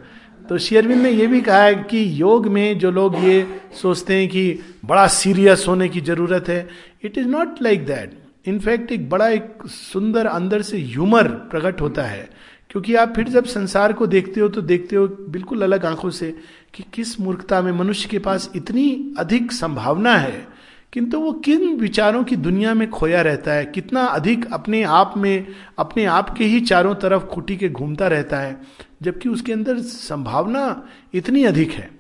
[0.49, 4.27] तो शेयरविंद ने यह भी कहा है कि योग में जो लोग ये सोचते हैं
[4.29, 6.67] कि बड़ा सीरियस होने की ज़रूरत है
[7.03, 12.03] it is not like that in fact एक बड़ा, एक सुंदर अंदर से ह्यूमर प्रकट होता
[12.03, 12.29] है।
[12.69, 16.37] क्योंकि आप फिर जब संसार को देखते हो तो देखते हो बिल्कुल अलग आँखों से
[16.73, 20.47] कि किस मूर्खता में मनुष्य के पास इतनी अधिक संभावना है।
[20.93, 23.65] किंतु वो किन विचारों की दुनिया में खोया रहता है?
[23.65, 25.47] कितना अधिक अपने आप में,
[25.79, 28.61] अपने आप के ही चारों तरफ़ खुटी के घूमता रहता है,
[29.01, 31.91] जबकि उसके अंदर संभावना इतनी अधिक है।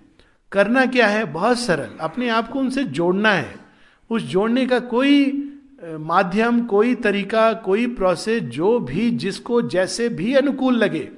[0.51, 1.25] करना क्या है?
[1.25, 3.55] बहुत सरल। अपने आप को उनसे जोड़ना है।
[4.09, 5.43] उस जोड़ने का कोई
[5.87, 11.09] माध्यम, कोई तरीका, कोई प्रोसेस जो भी, जिसको जैसे भी अनुकूल लगे,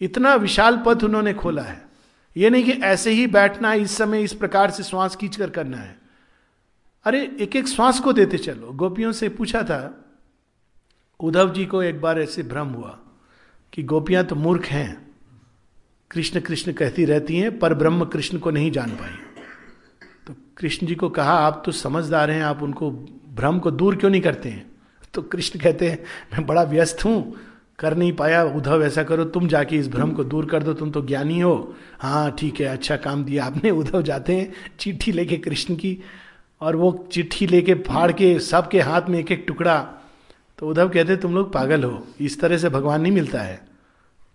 [0.00, 1.84] इतना विशाल पथ उन्होंने खोला है।
[2.36, 5.76] ये नहीं कि ऐसे ही बैठना, इस समय इस प्रकार से श्वास खींच कर करना
[5.76, 5.98] है।
[7.04, 10.04] अरे एक एक श्वास को देते चलो। गोपियों से पूछा था,
[11.20, 12.98] उद्धव जी को एक बार ऐसे भ्रम हुआ
[13.72, 15.14] कि गोपियाँ तो मूर्ख हैं,
[16.10, 19.14] कृष्ण कृष्ण कहती रहती हैं, पर ब्रह्म कृष्ण को नहीं जान पाई।
[20.26, 22.90] तो कृष्ण जी को कहा, आप तो समझदार हैं, आप उनको
[23.36, 24.64] भ्रम को दूर क्यों नहीं करते हैं?
[25.14, 25.98] तो कृष्ण कहते हैं,
[26.32, 27.34] मैं बड़ा व्यस्त हूँ,
[27.78, 30.90] कर नहीं पाया, उद्धव ऐसा करो, तुम जाके इस भ्रम को दूर कर दो, तुम
[30.90, 35.36] तो ज्ञानी हो। हाँ ठीक है अच्छा काम दिया आपने, उद्धव जाते हैं, चिट्ठी लेके
[35.36, 35.98] कृष्ण की,
[36.60, 39.78] और वो चिट्ठी लेके फाड़ के सबके हाथ में एक एक टुकड़ा।
[40.58, 43.60] तो उद्धव कहते तुम लोग पागल हो, इस तरह से भगवान नहीं मिलता है।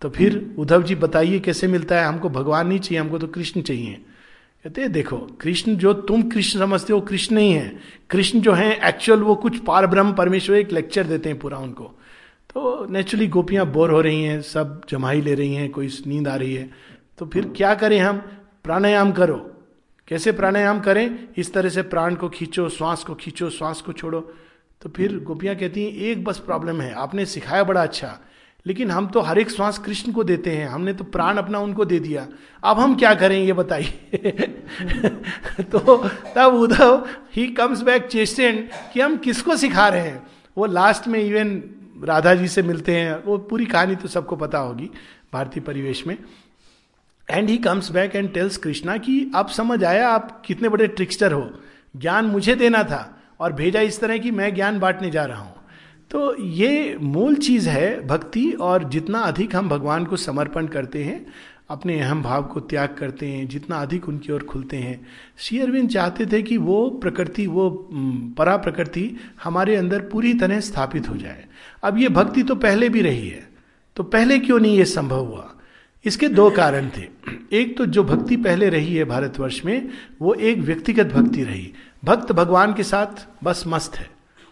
[0.02, 2.06] तो फिर उद्धव जी, बताइए, कैसे मिलता है?
[2.06, 4.02] हमको भगवान नहीं चाहिए, हमको तो कृष्ण चाहिए।
[4.64, 9.20] कहते देखो, कृष्ण जो तुम कृष्ण समझते हो, कृष्ण नहीं है। कृष्ण जो है एक्चुअल
[9.20, 11.84] वो कुछ पार ब्रह्म परमेश्वर एक लेक्चर देते हैं पूरा उनको।
[12.54, 16.36] तो नेचुरली गोपियाँ बोर हो रही हैं, सब जमाई ले रही हैं, कोई नींद आ
[16.36, 16.70] रही है।
[17.18, 18.18] तो फिर क्या करें हम?
[18.64, 19.52] प्राणायाम करो।
[20.08, 21.28] कैसे प्राणायाम करें?
[21.38, 24.34] इस तरह से प्राण को खींचो, श्वास को खींचो, श्वास को छोड़ो।
[24.82, 28.20] तो फिर गोपियाँ कहती हैं, एक बस प्रॉब्लम है, आपने सिखाया बड़ा अच्छा।
[28.68, 31.86] लेकिन हम तो हर एक श्वास कृष्ण को देते हैं। हमने तो प्राण अपना उनको
[31.86, 32.28] दे दिया।
[32.64, 34.10] अब हम क्या करें ये बताइए?
[35.62, 40.28] तो तब उद्धव ही कम्स बैक चेस्टेंड कि हम किसको सिखा रहे हैं?
[40.58, 41.64] वो लास्ट में इवन
[42.04, 44.90] राधा जी से मिलते हैं। वो पूरी कहानी तो सबको पता होगी
[45.34, 46.18] भारतीय परिवेश में।
[47.30, 51.32] And he comes back and tells Krishna कि अब समझ आया आप कितने बड़े ट्रिक्स्टर
[51.32, 51.52] हो।
[51.98, 55.61] ज्ञान मुझे देना था और भेजा इस तरह कि मैं ज्ञान बांटने जा रहा हूँ।
[56.12, 61.26] तो ये मूल चीज़ है भक्ति, और जितना अधिक हम भगवान को समर्पण करते हैं,
[61.70, 65.00] अपने अहम भाव को त्याग करते हैं, जितना अधिक उनकी ओर खुलते हैं।
[65.38, 67.70] श्री अरविंद चाहते थे कि वो प्रकृति, वो
[68.38, 69.10] परा प्रकृति
[69.44, 71.46] हमारे अंदर पूरी तरह स्थापित हो जाए।
[71.84, 73.50] अब ये भक्ति तो पहले भी रही है
[73.98, 75.50] तो पहले क्यों नहीं ये संभव हुआ?
[76.06, 77.08] इसके दो कारण थे।
[77.54, 79.90] एक तो जो भक्ति पहले रही है भारतवर्ष में,
[80.22, 81.72] वो एक व्यक्तिगत भक्ति रही।
[82.04, 84.10] भक्त भगवान के साथ बस मस्त है,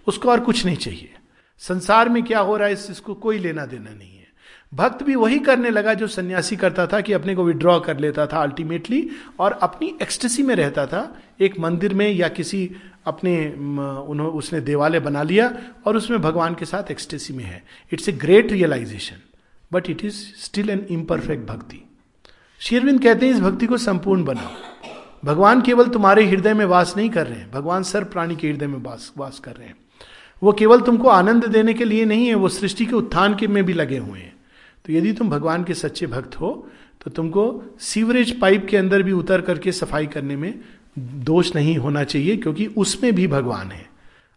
[0.08, 1.14] उसको और कुछ नहीं चाहिए।
[1.62, 4.28] संसार में क्या हो रहा है, इस इसको कोई लेना देना नहीं है।
[4.74, 8.26] भक्त भी वही करने लगा जो सन्यासी करता था कि अपने को विड्रॉ कर लेता
[8.28, 11.02] था अल्टीमेटली और अपनी एक्सटेसी में रहता था,
[11.40, 12.70] एक मंदिर में या किसी
[13.06, 15.52] अपने उन्होंने उसने देवालय बना लिया
[15.86, 19.22] और उसमें भगवान के साथ एक्सटेसी में है। It's a great realisation
[19.72, 21.84] but it is still an imperfect bhakti
[22.62, 24.52] Sri Aurobindo कहते हैं, इस भक्ति को संपूर्ण बनाओ।
[25.26, 28.68] भगवान केवल तुम्हारे हृदय में वास नहीं कर रहे हैं, भगवान सर्व प्राणी के हृदय
[28.68, 29.76] में वास वास कर रहे हैं।
[30.42, 33.64] वो केवल तुमको आनंद देने के लिए नहीं है, वो सृष्टि के उत्थान के में
[33.66, 34.36] भी लगे हुए हैं।
[34.86, 36.68] तो यदि तुम भगवान के सच्चे भक्त हो
[37.02, 37.44] तो तुमको
[37.80, 40.54] सीवरेज पाइप के अंदर भी उतर करके सफ़ाई करने में
[40.98, 43.86] दोष नहीं होना चाहिए, क्योंकि उसमें भी भगवान है।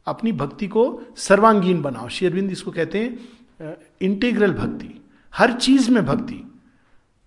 [0.07, 4.89] अपनी भक्ति को सर्वांगीण बनाओ। शेरविंद इसको कहते हैं इंटीग्रल भक्ति।
[5.33, 6.41] हर चीज़ में भक्ति।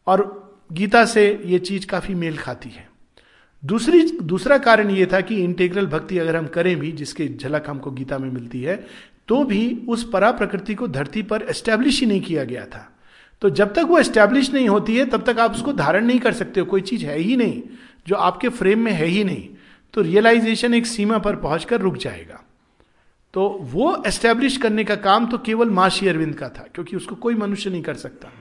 [0.07, 0.23] और
[0.71, 2.87] गीता से ये चीज़ काफ़ी मेल खाती है।
[3.65, 7.91] दूसरी, दूसरा कारण यह था कि इंटेग्रल भक्ति अगर हम करें भी, जिसकी झलक हमको
[7.91, 8.75] गीता में मिलती है
[9.27, 12.89] तो भी उस परा प्रकृति को धरती पर एस्टेब्लिश ही नहीं किया गया था।
[13.41, 16.33] तो जब तक वो एस्टेब्लिश नहीं होती है, तब तक आप उसको धारण नहीं कर
[16.33, 17.61] सकते हो। कोई चीज़ है ही नहीं,
[18.07, 19.47] जो आपके फ्रेम में है ही नहीं।
[19.93, 22.41] तो रियलाइजेशन एक सीमा पर पहुंचकर रुक जाएगा।
[23.33, 27.35] तो वो एस्टेब्लिश करने का काम तो केवल माशी अरविंद का था, क्योंकि उसको कोई
[27.35, 28.31] मनुष्य नहीं कर सकता।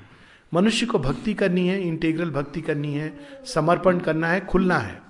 [0.53, 3.13] मनुष्य को भक्ति करनी है, इंटेग्रल भक्ति करनी है,
[3.47, 5.01] समर्पण करना है, खुलना है।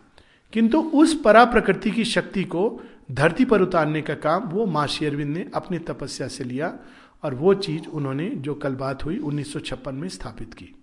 [0.55, 5.37] किंतु उस परा प्रकृति की शक्ति को धरती पर उतारने का काम वो माँ शेरविंद
[5.37, 6.79] ने अपनी तपस्या से लिया
[7.23, 10.75] और वो चीज़ उन्होंने जो कल बात हुई 1956 में स्थापित की।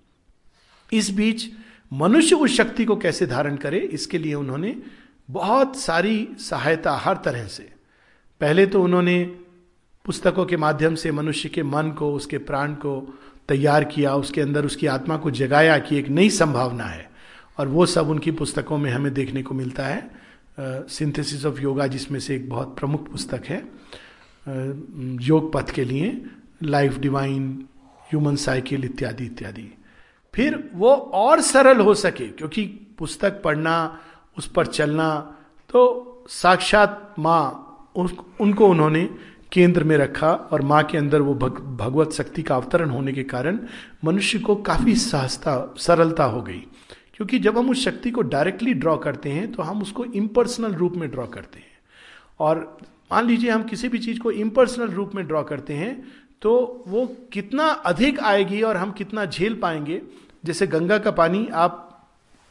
[0.94, 1.50] इस बीच
[1.94, 4.82] मनुष्य उस शक्ति को कैसे धारण करे, इसके लिए उन्होंने
[5.30, 7.74] बहुत सारी सहायता हर तरह से।
[8.42, 9.24] पहले तो उन्होंने
[10.06, 14.66] पुस्तकों के माध्यम से मनुष्य के मन को, उसके प्राण को तैयार किया, उसके अंदर
[14.66, 17.11] उसकी आत्मा को जगाया कि एक नई संभावना है।
[17.58, 20.10] और वो सब उनकी पुस्तकों में हमें देखने को मिलता है।
[20.90, 23.58] सिंथेसिस ऑफ़ योगा जिसमें से एक बहुत प्रमुख पुस्तक है।
[25.22, 26.22] योग पथ के लिए
[26.64, 27.44] लाइफ डिवाइन
[28.10, 29.72] ह्यूमन साइकिल इत्यादि इत्यादि।
[30.34, 32.66] फिर वो और सरल हो सके क्योंकि
[33.00, 34.00] पुस्तक पढ़ना
[34.38, 35.10] उस पर चलना
[35.70, 39.04] तो साक्षात माँ उनको उन्होंने
[39.52, 43.24] केंद्र में रखा और माँ के अंदर वो भग, भगवत शक्ति का अवतरण होने के
[43.24, 43.60] कारण
[44.04, 46.64] मनुष्य को काफ़ी सहजता सरलता हो गई।
[47.22, 50.94] क्योंकि जब हम उस शक्ति को डायरेक्टली ड्रॉ करते हैं तो हम उसको इम्पर्सनल रूप
[50.94, 51.80] में ड्रॉ करते हैं।
[52.40, 52.78] और
[53.12, 55.92] मान लीजिए हम किसी भी चीज़ को इम्पर्सनल रूप में ड्रॉ करते हैं
[56.42, 60.02] तो वो कितना अधिक आएगी और हम कितना झेल पाएँगे।
[60.46, 62.08] जैसे गंगा का पानी, आप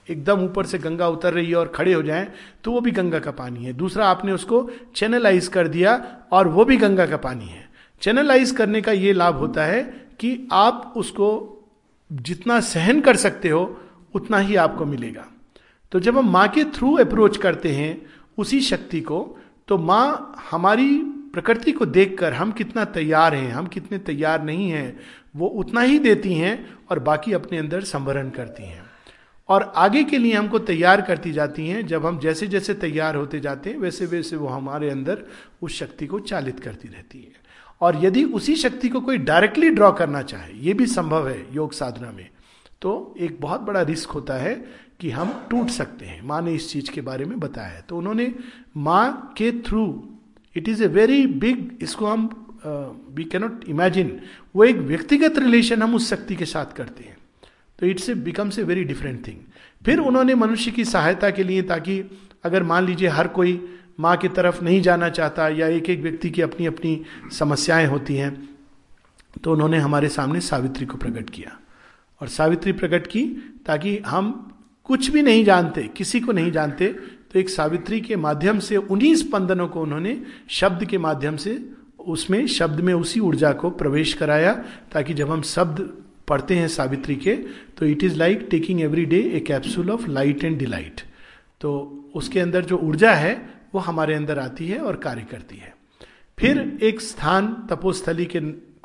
[0.09, 2.33] एकदम ऊपर से गंगा उतर रही है और खड़े हो जाएँ
[2.65, 5.99] तो वो भी गंगा का पानी है। दूसरा, आपने उसको चैनलाइज कर दिया
[6.33, 7.69] और वो भी गंगा का पानी है।
[8.03, 9.83] चैनलाइज करने का ये लाभ होता है
[10.21, 11.31] कि आप उसको
[12.11, 13.81] जितना सहन कर सकते हो
[14.15, 15.27] उतना ही आपको मिलेगा।
[15.93, 18.07] तो जब हम माँ के थ्रू अप्रोच करते हैं,
[18.39, 20.99] उसी शक्ति को तो माँ हमारी
[21.35, 25.01] प्रकृति को देखकर हम कितना तैयार हैं, हम कितने तैयार नहीं हैं,
[25.37, 28.85] वो उतना ही देती हैं और बाकी अपने अंदर संवरण करती हैं।
[29.49, 33.41] और आगे के लिए हमको तैयार करती जाती हैं, जब हम जैसे जैसे तैयार होते
[33.41, 35.23] जाते हैं वैसे वैसे वो हमारे अंदर
[35.63, 37.33] उस शक्ति को चालित करती रहती है।
[37.81, 41.73] और यदि उसी शक्ति को कोई डायरेक्टली ड्रॉ करना चाहे, ये भी संभव है योग
[41.73, 42.29] साधना में
[42.83, 44.55] तो एक बहुत बड़ा रिस्क होता है
[45.01, 47.97] कि हम टूट सकते हैं। माँ ने इस चीज़ के बारे में बताया है। तो
[47.99, 48.33] उन्होंने
[48.77, 49.83] माँ के through
[50.57, 52.29] it is a very big इसको हम
[53.15, 54.21] वी कैनॉट इमेजिन
[54.57, 57.17] वो एक व्यक्तिगत रिलेशन हम उस शक्ति के साथ करते हैं।
[57.79, 59.37] तो it's a becomes a very different thing
[59.85, 62.03] फिर उन्होंने मनुष्य की सहायता के लिए ताकि
[62.45, 63.61] अगर मान लीजिए हर कोई
[64.01, 67.01] माँ की तरफ़ नहीं जाना चाहता या एक एक व्यक्ति की अपनी अपनी
[67.33, 68.33] समस्याएँ होती हैं
[69.43, 71.57] तो उन्होंने हमारे सामने सावित्री को प्रकट किया।
[72.21, 73.25] और सावित्री प्रकट की
[73.67, 74.33] ताकि हम
[74.85, 76.87] कुछ भी नहीं जानते, किसी को नहीं जानते
[77.33, 81.53] तो एक सावित्री के माध्यम से, उन्हीं स्पंदनों को उन्होंने शब्द के माध्यम से,
[82.01, 84.53] उसमें, शब्द में उसी ऊर्जा को प्रवेश कराया
[84.93, 85.81] ताकि जब हम शब्द
[86.29, 87.35] पढ़ते हैं सावित्री के
[87.79, 91.01] तो it is like taking every day a capsule of light and delight
[91.61, 91.71] तो
[92.15, 93.35] उसके अंदर जो ऊर्जा है,
[93.75, 95.75] वो हमारे अंदर आती है और कार्य करती है।
[96.39, 98.41] फिर एक स्थान तपोस्थली के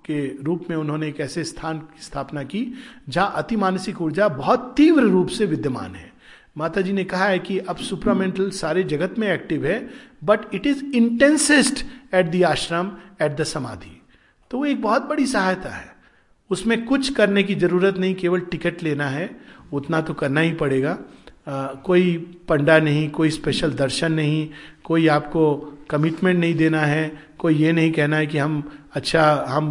[0.06, 2.68] के रूप में उन्होंने एक ऐसे स्थान की स्थापना की
[3.10, 6.12] जहाँ अति मानसिक ऊर्जा बहुत तीव्र रूप से विद्यमान है।
[6.58, 9.90] माता जी ने कहा है कि अब सुप्रामेंटल सारे जगत में एक्टिव है
[10.24, 12.92] but it is intensest at the ashram
[13.22, 14.02] at the samadhi
[14.52, 15.94] तो वो एक बहुत बड़ी सहायता है।
[16.50, 19.30] उसमें कुछ करने की ज़रूरत नहीं केवल टिकट लेना है
[19.74, 20.98] उतना तो करना ही पड़ेगा।
[21.48, 22.18] आ, कोई
[22.50, 24.50] पंडा नहीं कोई स्पेशल दर्शन नहीं
[24.84, 25.56] कोई आपको
[25.90, 29.66] कमिटमेंट नहीं देना है कोई ये नहीं कहना है कि हम अच्छा हम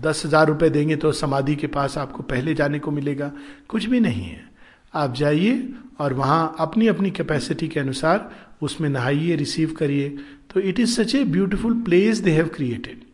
[0.00, 3.30] दस हज़ार रुपये देंगे तो समाधि के पास आपको पहले जाने को मिलेगा।
[3.68, 4.48] कुछ भी नहीं है।
[4.94, 5.68] आप जाइए
[6.00, 8.30] और वहाँ अपनी अपनी कैपेसिटी के अनुसार
[8.62, 10.08] उसमें नहाइए रिसीव करिए।
[10.50, 13.04] तो it is such a beautiful place they have created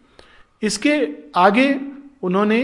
[0.62, 0.96] इसके
[1.36, 1.68] आगे
[2.22, 2.62] उन्होंने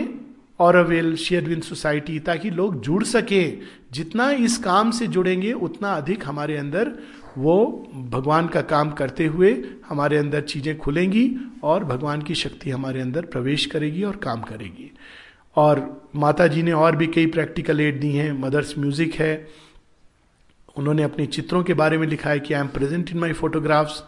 [0.60, 3.44] और शेयरविंद सोसाइटी ताकि लोग जुड़ सके।
[3.92, 6.92] जितना इस काम से जुड़ेंगे, उतना अधिक हमारे अंदर
[7.38, 7.56] वो
[8.10, 9.52] भगवान का काम करते हुए
[9.88, 11.30] हमारे अंदर चीज़ें खुलेंगी
[11.62, 14.90] और भगवान की शक्ति हमारे अंदर प्रवेश करेगी और काम करेगी।
[15.56, 15.80] और
[16.16, 19.48] माता जी ने और भी कई प्रैक्टिकल एड दी हैं। मदर्स म्यूज़िक है।
[20.76, 24.02] उन्होंने अपने चित्रों के बारे में लिखा है कि I am present in my photographs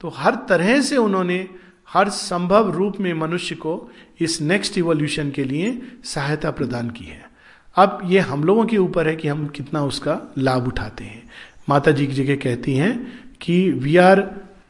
[0.00, 1.48] तो हर तरह से उन्होंने
[1.88, 3.90] हर संभव रूप में मनुष्य को
[4.20, 7.28] इस नेक्स्ट इवोल्यूशन के लिए सहायता प्रदान की है।
[7.76, 11.22] अब ये हम लोगों के ऊपर है कि हम कितना उसका लाभ उठाते हैं।
[11.70, 12.92] माता जी की जगह कहती हैं
[13.40, 14.20] कि we are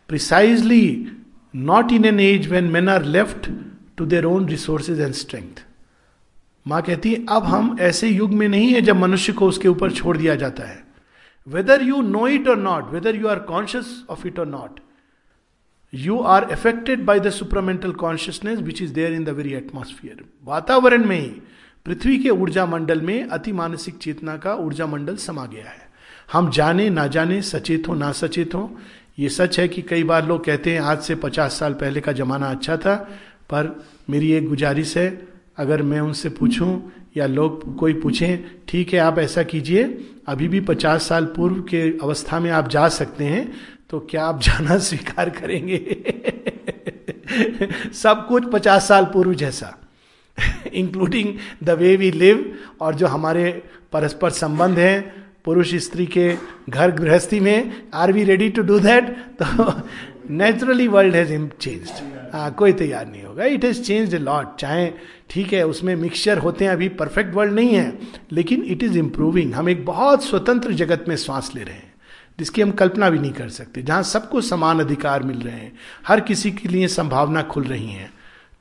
[0.08, 1.06] precisely
[1.54, 3.50] not in an age when men are left
[3.96, 5.64] to their own resources and strength
[6.66, 9.90] माँ कहती है, अब हम ऐसे युग में नहीं है जब मनुष्य को उसके ऊपर
[9.90, 10.82] छोड़ दिया जाता है।
[11.46, 14.80] Whether you know it or not whether you are conscious of it or not
[15.92, 21.04] you are affected by the supramental consciousness which is there in the very atmosphere वातावरण
[21.04, 21.30] में ही
[21.86, 25.89] पृथ्वी के ऊर्जा मंडल में अति मानसिक चेतना का ऊर्जा मंडल समा गया है।
[26.32, 28.78] हम जाने, ना जाने, सचेत हो, ना सचेत हो।
[29.18, 32.12] ये सच है कि कई बार लोग कहते हैं, आज से पचास साल पहले का
[32.12, 32.94] जमाना अच्छा था,
[33.42, 35.28] पर मेरी एक गुजारिश है,
[35.58, 40.60] अगर मैं उनसे पूछूँ या लोग कोई पूछें, ठीक है, आप ऐसा कीजिए, अभी भी
[40.60, 43.52] पचास साल पूर्व के अवस्था में आप जा सकते हैं
[43.90, 45.96] तो क्या आप जाना स्वीकार करेंगे?
[47.92, 49.78] सब कुछ पचास साल पूर्व जैसा
[50.74, 53.62] including the way we live और जो हमारे
[53.92, 56.34] परस्पर संबंध हैं पुरुष स्त्री के
[56.68, 59.08] घर गृहस्थी में are we ready to do that
[59.42, 59.72] तो
[60.30, 64.90] नेचुरली वर्ल्ड हैज़ चेंज्ड हाँ कोई तैयार नहीं होगा। इट हैज़ चेंज लॉट चाहे
[65.30, 67.98] ठीक है, उसमें मिक्सचर होते हैं, अभी परफेक्ट वर्ल्ड नहीं है,
[68.32, 71.92] लेकिन इट इज़ इम्प्रूविंग हम एक बहुत स्वतंत्र जगत में श्वास ले रहे हैं,
[72.38, 75.72] जिसकी हम कल्पना भी नहीं कर सकते, जहाँ सबको समान अधिकार मिल रहे हैं,
[76.06, 78.10] हर किसी के लिए संभावना खुल रही है।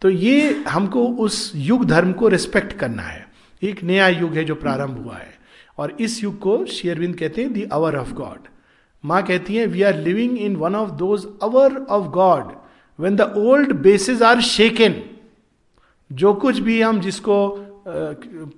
[0.02, 3.28] तो ये हमको उस युग धर्म को रिस्पेक्ट करना है।
[3.62, 5.39] एक नया युग है जो प्रारंभ हुआ है।
[5.80, 8.40] और इस युग को शेयरविंद कहते हैं दी अवर ऑफ़ गॉड
[9.06, 12.52] माँ कहती है we are living in one of those hour of God
[13.00, 15.04] when the old basis are shaken
[16.12, 17.66] जो कुछ भी हम जिसको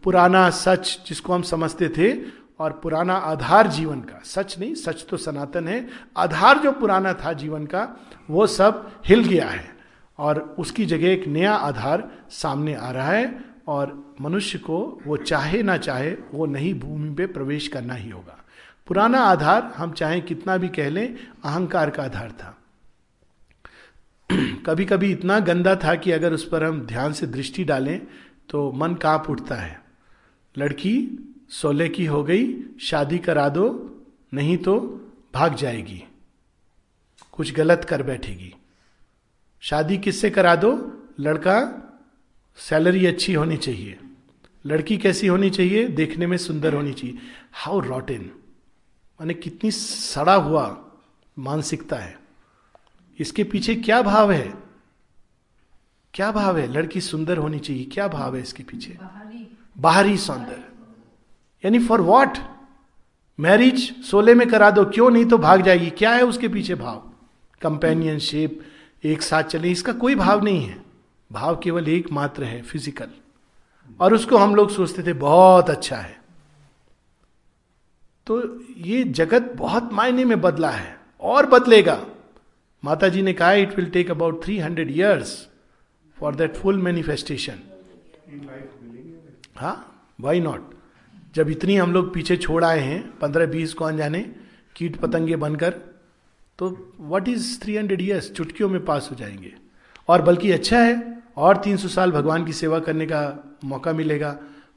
[0.03, 5.17] पुराना सच जिसको हम समझते थे और पुराना आधार जीवन का, सच नहीं, सच तो
[5.17, 7.97] सनातन है, आधार जो पुराना था जीवन का,
[8.29, 9.69] वो सब हिल गया है
[10.17, 15.63] और उसकी जगह एक नया आधार सामने आ रहा है और मनुष्य को वो चाहे
[15.63, 18.45] ना चाहे, वो नहीं भूमि पे प्रवेश करना ही होगा।
[18.87, 21.15] पुराना आधार, हम चाहे कितना भी कह लें,
[21.45, 22.57] अहंकार का आधार था।
[24.65, 28.01] कभी कभी इतना गंदा था कि अगर उस पर हम ध्यान से दृष्टि डालें
[28.49, 29.81] तो मन काँप उठता है।
[30.57, 33.97] लड़की सोलह की हो गई, शादी करा दो,
[34.33, 34.79] नहीं तो
[35.33, 36.03] भाग जाएगी।
[37.31, 38.55] कुछ गलत कर बैठेगी।
[39.61, 41.03] शादी किससे करा दो?
[41.19, 41.87] लड़का,
[42.55, 43.99] सैलरी अच्छी होनी चाहिए।
[44.65, 47.17] लड़की कैसी होनी चाहिए देखने में सुंदर होनी चाहिए।
[47.53, 48.21] हाउ रॉटेन
[49.19, 50.65] माने कितनी सड़ा हुआ
[51.37, 52.17] मानसिकता है।
[53.19, 54.53] इसके पीछे क्या भाव है?
[56.13, 56.67] क्या भाव है?
[56.67, 58.97] लड़की सुंदर होनी चाहिए। क्या भाव है इसके पीछे?
[59.77, 60.63] बाहरी। सौंदर्य।
[61.63, 62.37] यानी फॉर वॉट
[63.39, 66.97] मैरिज सोले में करा दो क्यों नहीं तो भाग जाएगी। क्या है उसके पीछे भाव?
[67.61, 68.61] कंपेनियनशिप
[69.03, 70.83] एक साथ चले इसका कोई भाव नहीं है।
[71.31, 73.09] भाव केवल एक मात्र है फ़िज़िकल
[73.99, 76.19] और उसको हम लोग सोचते थे, बहुत अच्छा है।
[78.27, 78.41] तो
[78.77, 82.05] ये जगत बहुत मायने में बदला है, और बदलेगा।
[82.83, 85.47] माता जी ने कहा it will take about three hundred years
[86.17, 87.59] for that full manifestation
[89.57, 89.75] हाँ
[90.21, 90.69] वाई नॉट
[91.35, 94.19] जब इतनी हम लोग पीछे छोड़ आए हैं, पंद्रह बीस कौन जाने,
[94.75, 95.73] कीट पतंगे बनकर
[96.59, 99.53] तो what is three hundred years चुटकियों में पास हो जाएँगे।
[100.07, 103.21] और बल्कि अच्छा है और तीन सौ साल भगवान की सेवा करने का
[103.63, 104.31] मौका मिलेगा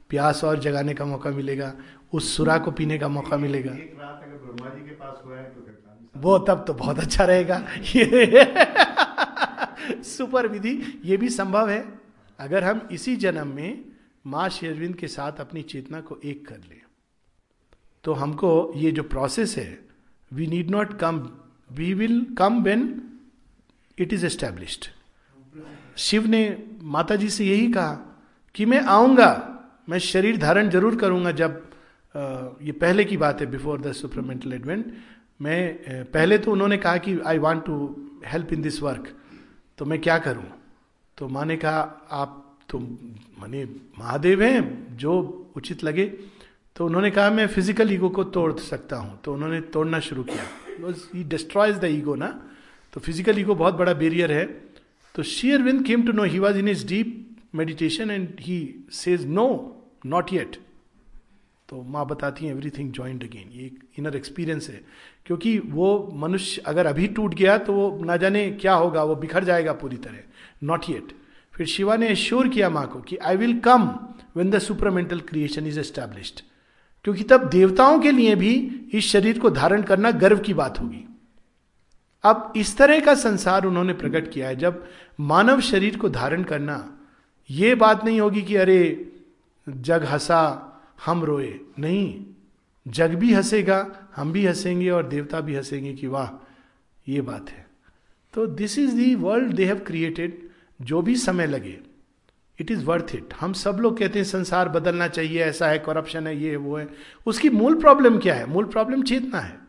[0.09, 1.73] प्यास और जगाने का मौका मिलेगा
[2.13, 5.37] उस सुरा को पीने का मौका मिलेगा। एक रात अगर ब्रह्मा जी के पास हुआ
[5.37, 8.43] है तो वो तब तो बहुत अच्छा रहेगा। ये
[10.03, 11.99] सुपर विधि ये भी संभव है।
[12.39, 13.85] अगर हम इसी जन्म में
[14.27, 16.81] माँ शेरविंद के साथ अपनी चेतना को एक कर ले
[18.03, 19.79] तो हमको ये जो प्रोसेस है
[20.33, 21.29] we need not come
[21.71, 23.11] we will come when
[23.99, 24.85] it is established
[25.97, 26.41] Shiva ने
[26.83, 27.93] माता जी से यही कहा
[28.55, 29.31] कि मैं आऊँगा,
[29.89, 31.61] मैं शरीर धारण ज़रूर करूँगा जब
[32.61, 34.93] ये पहले की बात है बिफोर द सुपरमेंटल एडवेंट
[35.41, 37.75] मैं पहले तो उन्होंने कहा कि I want to
[38.25, 39.07] help in this work
[39.77, 40.43] तो मैं क्या करूँ?
[41.17, 43.63] तो माँ ने कहा, आप तो माने
[43.99, 46.05] महादेव हैं, जो उचित लगे।
[46.75, 51.23] तो उन्होंने कहा, मैं फ़िज़िकल ईगो को तोड़ सकता हूँ। तो उन्होंने तोड़ना शुरू किया।
[51.23, 52.27] डिस्ट्रॉयज द ईगो ना?
[52.93, 54.45] तो फ़िज़िकल ईगो बहुत बड़ा बेरियर है।
[55.15, 57.21] तो share when came to know he was in is deep
[57.55, 58.59] meditation and he
[58.93, 59.47] says no
[60.05, 60.57] not yet
[61.69, 64.81] तो माँ बताती हैं एवरीथिंग ज्वाइंट अगेन ये एक इनर एक्सपीरियंस है।
[65.25, 69.43] क्योंकि वो मनुष्य अगर अभी टूट गया तो वो ना जाने क्या होगा, वो बिखर
[69.43, 70.19] जाएगा पूरी तरह।
[70.63, 71.13] नॉट येट
[71.53, 73.87] फिर शिवा ने एश्योर किया माँ को कि I will come
[74.37, 76.41] when the supramental creation is established
[77.05, 78.53] क्योंकि तब देवताओं के लिए भी
[78.93, 81.03] इस शरीर को धारण करना गर्व की बात होगी।
[82.25, 84.87] अब इस तरह का संसार उन्होंने प्रकट किया है, जब
[85.19, 86.97] मानव शरीर को धारण करना,
[87.49, 89.11] ये बात नहीं होगी कि अरे,
[89.69, 90.71] जग हंसा,
[91.05, 92.25] हम रोए। नहीं,
[92.87, 96.45] जग भी हंसेगा, हम भी हंसेंगे और देवता भी हंसेंगे कि वाह,
[97.07, 97.67] ये बात है।
[98.33, 100.49] तो this is the world they have created
[100.81, 101.79] जो भी समय लगे
[102.61, 106.27] इट इज़ वर्थ इट हम सब लोग कहते हैं, संसार बदलना चाहिए, ऐसा है करप्शन
[106.27, 106.89] है, ये है, वो है।
[107.25, 108.45] उसकी मूल प्रॉब्लम क्या है?
[108.45, 109.64] मूल प्रॉब्लम चेतना है।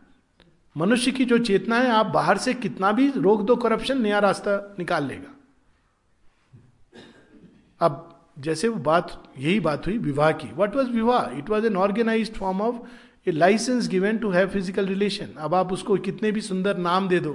[0.77, 4.75] मनुष्य की जो चेतना है आप बाहर से कितना भी रोक दो करप्शन नया रास्ता
[4.79, 5.33] निकाल लेगा।
[7.81, 8.03] अब
[8.39, 11.37] जैसे वो बात, यही बात हुई विवाह की। वट वॉज़ विवाह?
[11.37, 12.75] It was an organise form of
[13.27, 17.19] a licence given to have physical relation अब आप उसको कितने भी सुंदर नाम दे
[17.19, 17.33] दो।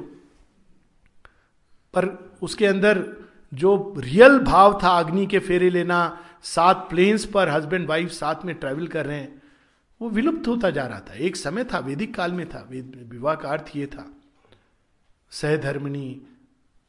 [1.95, 2.09] पर
[2.43, 3.05] उसके अंदर
[3.53, 8.55] जो रियल भाव था, अग्नि के फेरे लेना, सात प्लेन्स पर हस्बैंड वाइफ साथ में
[8.55, 9.42] ट्रेवल कर रहे हैं
[10.03, 12.69] वो विलुप्त होता जा रहा था। एक समय था, वैदिक काल में था।
[13.09, 14.15] विवाह का अर्थ ये था
[15.31, 16.23] सहधर्मिणी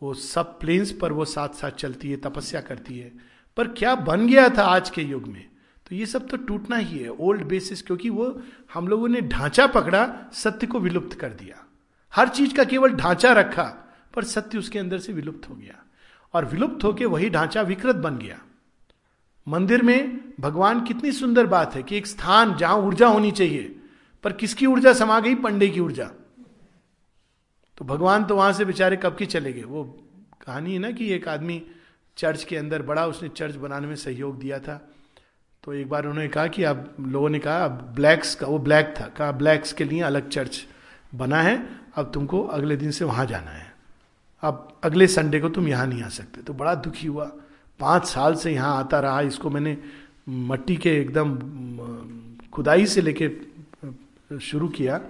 [0.02, 3.12] वो सब प्लेन्स पर वो साथ साथ चलती है, तपस्या करती है।
[3.58, 5.50] पर क्या बन गया था आज के युग में?
[5.90, 8.42] तो ये सब तो टूटना ही है ओल्ड बेसिस क्योंकि वो
[8.74, 11.66] हम लोगों ने ढांचा पकड़ा, सत्य को विलुप्त कर दिया।
[12.16, 15.86] हर चीज़ का केवल ढांचा रखा, पर सत्य उसके अंदर से विलुप्त हो गया।
[16.34, 18.42] और विलुप्त होकर वही ढांचा विकृत बन गया।
[19.48, 23.76] मंदिर में भगवान कितनी सुंदर बात है कि एक स्थान जहाँ ऊर्जा होनी चाहिए,
[24.24, 25.36] पर किसकी ऊर्जा समा गई?
[25.36, 26.12] पंडे की ऊर्जा।
[27.78, 29.64] तो भगवान तो वहाँ से बेचारे कब की चले गए?
[29.64, 29.84] वो
[30.48, 31.62] कहानी है ना कि एक आदमी
[32.18, 34.90] चर्च के अंदर बड़ा, उसने चर्च बनाने में सहयोग दिया था।
[35.64, 38.94] तो एक बार उन्होंने कहा कि अब लोगों ने कहा, अब ब्लैक्स का, वो ब्लैक
[39.02, 40.68] था, कहा, ब्लैक्स के लिए अलग चर्च
[41.16, 43.74] बना है, अब तुमको अगले दिन से वहाँ जाना है।
[44.42, 47.32] अब अगले संडे को तुम यहाँ नहीं आ सकते। तो बड़ा दुखी हुआ।
[47.80, 49.78] पाँच साल से यहाँ आता रहा, इसको मैंने
[50.30, 51.38] मट्टी के एकदम,
[52.54, 53.32] खुदाई से लेके
[54.40, 55.02] शुरू किया।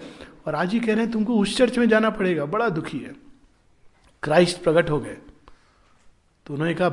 [0.48, 3.16] और आज ही कह रहे हैं, तुमको उस चर्च में जाना पड़ेगा, बड़ा दुखी है।
[4.24, 5.18] क्राइस्ट प्रकट हो गए।
[6.46, 6.90] तो उन्होंने कहा,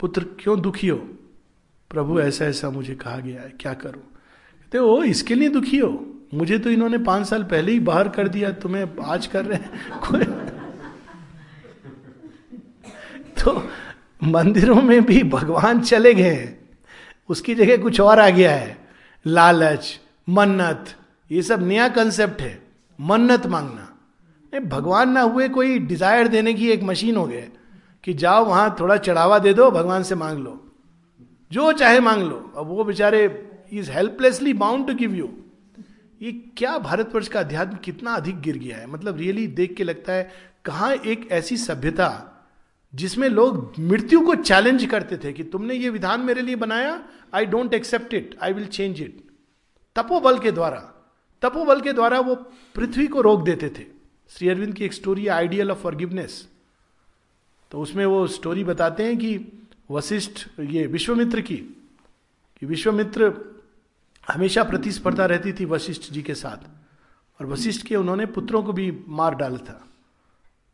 [0.00, 0.98] पुत्र, क्यों दुखी हो?
[1.90, 4.00] प्रभु, ऐसा ऐसा मुझे कहा गया है, क्या करो?
[4.00, 6.06] कहते ओ, इसके लिए दुखी हो?
[6.34, 9.92] मुझे तो इन्होंने पाँच साल पहले ही बाहर कर दिया, तुम्हें आज कर रहे हैं?
[13.44, 13.68] तो
[14.22, 16.68] मंदिरों में भी भगवान चले गए। हैं
[17.28, 18.76] उसकी जगह कुछ और आ गया है।
[19.26, 20.94] लालच, मन्नत,
[21.30, 22.62] ये सब नया कंसेप्ट है।
[23.00, 23.88] मन्नत मांगना।
[24.52, 27.42] नहीं, भगवान ना हुए कोई डिज़ायर देने की एक मशीन हो गया
[28.04, 30.72] कि जाओ वहाँ थोड़ा चढ़ावा दे दो, भगवान से मांग लो।
[31.52, 35.28] जो चाहे मांग लो। अब वो बेचारे is helplessly bound to give you
[36.22, 38.86] ये क्या भारतवर्ष का अध्यात्म कितना अधिक गिर गया है?
[38.86, 40.30] मतलब रियली देख के लगता है,
[40.64, 42.31] कहाँ एक ऐसी सभ्यता
[42.94, 47.02] जिसमें लोग मृत्यु को चैलेंज करते थे कि तुमने ये विधान मेरे लिए बनाया
[47.34, 49.22] I don't accept it I will change it
[49.96, 50.80] तपोबल के द्वारा,
[51.42, 52.34] तपोबल के द्वारा वो
[52.74, 53.86] पृथ्वी को रोक देते थे।
[54.28, 56.48] श्री अरविंद की एक स्टोरी आइडियल ऑफ़ फॉरगिवनेस
[57.70, 61.56] तो उसमें वो स्टोरी बताते हैं कि वशिष्ठ, ये विश्वमित्र की,
[62.60, 63.32] कि विश्वमित्र
[64.30, 66.68] हमेशा प्रतिस्पर्धा रहती थी वशिष्ठ जी के साथ।
[67.40, 69.88] और वशिष्ठ के उन्होंने पुत्रों को भी मार डाला था।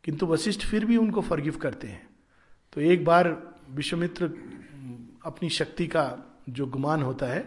[0.03, 2.08] किंतु वशिष्ठ फिर भी उनको फॉरगिव करते हैं।
[2.73, 3.27] तो एक बार
[3.71, 4.25] विश्वमित्र
[5.25, 6.03] अपनी शक्ति का
[6.49, 7.39] जो गुमान होता है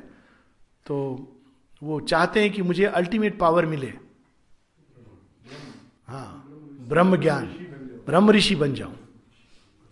[0.87, 0.97] तो
[1.83, 3.93] वो चाहते हैं कि मुझे अल्टीमेट पावर मिले।
[6.09, 6.45] हाँ
[6.89, 7.47] ब्रह्म ज्ञान,
[8.07, 8.95] ब्रह्म ऋषि बन जाऊँ।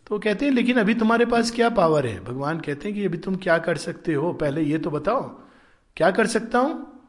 [0.06, 2.18] तो कहते हैं, लेकिन अभी तुम्हारे पास क्या पावर है?
[2.24, 4.32] भगवान कहते हैं कि, अभी तुम क्या कर सकते हो?
[4.32, 5.22] पहले ये तो बताओ,
[5.96, 7.02] क्या कर सकता हूँ?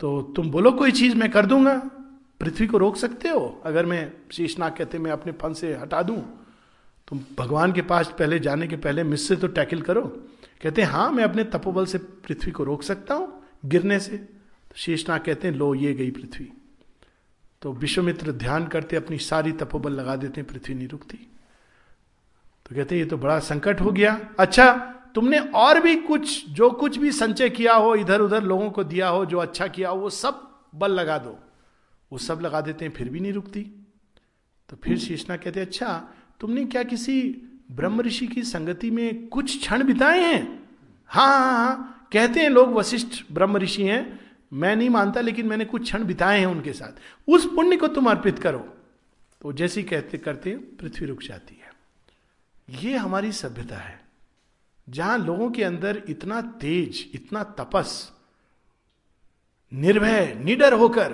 [0.00, 1.76] तो तुम बोलो, कोई चीज़ मैं कर दूँगा।
[2.40, 3.60] पृथ्वी को रोक सकते हो?
[3.64, 6.39] अगर मैं शीशनाग कहते मैं अपने फन से हटा दूँ
[7.10, 10.02] तुम भगवान के पास पहले जाने के पहले मिस से तो टैकल करो।
[10.62, 14.76] कहते हैं हाँ मैं अपने तपोबल से पृथ्वी को रोक सकता हूँ गिरने से। तो
[14.76, 16.48] शेषनाग कहते हैं, लो, ये गई पृथ्वी।
[17.62, 21.16] तो विश्वमित्र ध्यान करते अपनी सारी तपोबल लगा देते हैं पृथ्वी नहीं रुकती।
[22.66, 24.72] तो कहते ये तो बड़ा संकट हो गया। अच्छा
[25.14, 29.08] तुमने और भी कुछ, जो कुछ भी संचय किया हो इधर उधर लोगों को दिया
[29.08, 31.38] हो, जो अच्छा किया हो, वो सब बल लगा दो।
[32.12, 33.62] वो सब लगा देते हैं, फिर भी नहीं रुकती।
[34.68, 36.08] तो फिर शेषना कहते अच्छा
[36.40, 37.22] तुमने क्या किसी
[37.72, 40.68] ब्रह्म ऋषि की संगति में कुछ क्षण बिताए हैं?
[41.06, 44.20] हाँ हाँ हाँ कहते हैं लोग वशिष्ठ ब्रह्म ऋषि हैं।
[44.52, 48.10] मैं नहीं मानता, लेकिन मैंने कुछ क्षण बिताए हैं उनके साथ। उस पुण्य को तुम
[48.10, 48.58] अर्पित करो।
[49.40, 51.70] तो जैसे कहते, करते पृथ्वी रुक जाती है।
[52.82, 54.00] ये हमारी सभ्यता है।
[54.88, 58.12] जहाँ लोगों के अंदर इतना तेज, इतना तपस,
[59.74, 61.12] निर्भय, निडर होकर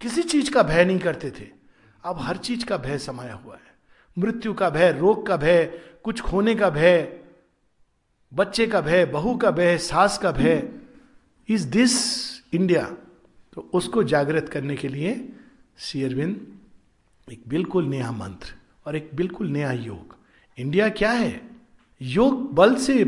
[0.00, 1.48] किसी चीज़ का भय नहीं करते थे।
[2.04, 3.67] अब हर चीज़ का भय समाया हुआ है।
[4.18, 7.20] मृत्यु का भय, रोग का भय, कुछ खोने का भय,
[8.34, 10.68] बच्चे का भय, बहू का भय, सास का भय
[11.48, 11.92] इज़ दिस
[12.54, 12.96] इंडिया।
[13.52, 15.32] तो उसको जागृत करने के लिए
[15.78, 16.46] शेयरविंद
[17.32, 18.54] एक बिल्कुल नया मंत्र
[18.86, 20.16] और एक बिल्कुल नया योग।
[20.58, 21.50] इंडिया क्या है?
[22.02, 23.04] योग बल से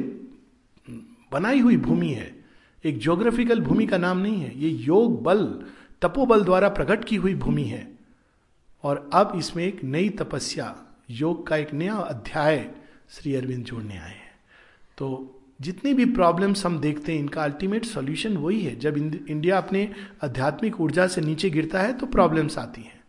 [1.32, 2.44] बनाई हुई भूमि है।
[2.84, 5.64] एक ज्योग्राफिकल भूमि का नाम नहीं है। ये योग बल,
[6.02, 7.98] तपोबल द्वारा प्रकट की हुई भूमि है।
[8.82, 12.58] और अब इसमें एक नई तपस्या योग का एक नया अध्याय
[13.10, 14.30] श्री अरविंद जोड़ने आए हैं।
[14.98, 15.06] तो
[15.60, 19.88] जितनी भी प्रॉब्लम्स हम देखते हैं, इनका अल्टीमेट सॉल्यूशन वही है। जब इंडिया अपने
[20.24, 23.00] आध्यात्मिक ऊर्जा से नीचे गिरता है तो प्रॉब्लम्स आती हैं।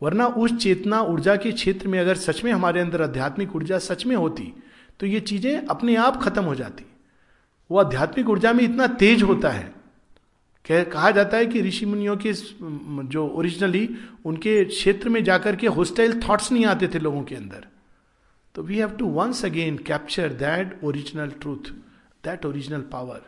[0.00, 4.06] वरना उस चेतना ऊर्जा के क्षेत्र में अगर सच में हमारे अंदर आध्यात्मिक ऊर्जा सच
[4.06, 4.52] में होती
[5.00, 6.84] तो ये चीज़ें अपने आप खत्म हो जाती।
[7.70, 9.72] वो आध्यात्मिक ऊर्जा में इतना तेज होता है
[10.64, 13.88] कहा जाता है कि ऋषि मुनियों के जो ओरिजिनली
[14.24, 17.66] उनके क्षेत्र में जाकर के होस्टाइल थॉट्स नहीं आते थे लोगों के अंदर।
[18.54, 21.70] तो we have to once again capture that original truth
[22.24, 23.22] that original power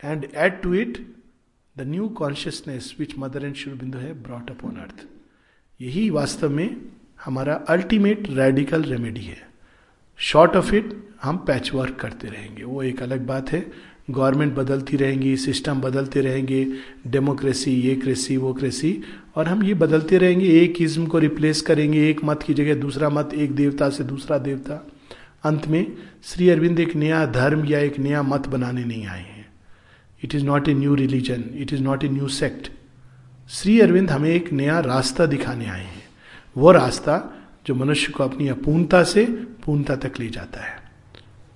[0.00, 0.98] and add to it
[1.76, 5.06] the new consciousness which mother and Shurbindu है ब्रॉट अप ऑन अर्थ
[5.80, 6.76] यही वास्तव में
[7.24, 9.48] हमारा अल्टीमेट रेडिकल रेमेडी है।
[10.18, 13.66] शॉर्ट ऑफ़ इट हम patch work करते रहेंगे। वो एक अलग बात है।
[14.10, 16.66] गवर्नमेंट बदलती रहेंगी, सिस्टम बदलते रहेंगे,
[17.06, 19.02] डेमोक्रेसी, ये क्रेसी, वो क्रेसी,
[19.36, 23.08] और हम ये बदलते रहेंगे, एक इज्म को रिप्लेस करेंगे, एक मत की जगह दूसरा
[23.08, 24.86] मत, एक देवता से दूसरा देवता।
[25.44, 25.92] अंत में,
[26.24, 29.46] श्री अरविंद एक नया धर्म या एक नया मत बनाने नहीं आए हैं।
[30.24, 32.70] It is not a new religion it is not a new sect
[33.48, 36.04] Shri Aurobindo हमें एक नया रास्ता दिखाने आए हैं।
[36.56, 39.24] वो रास्ता जो मनुष्य को अपनी अपूर्णता से
[39.64, 40.85] पूर्णता तक ले जाता है।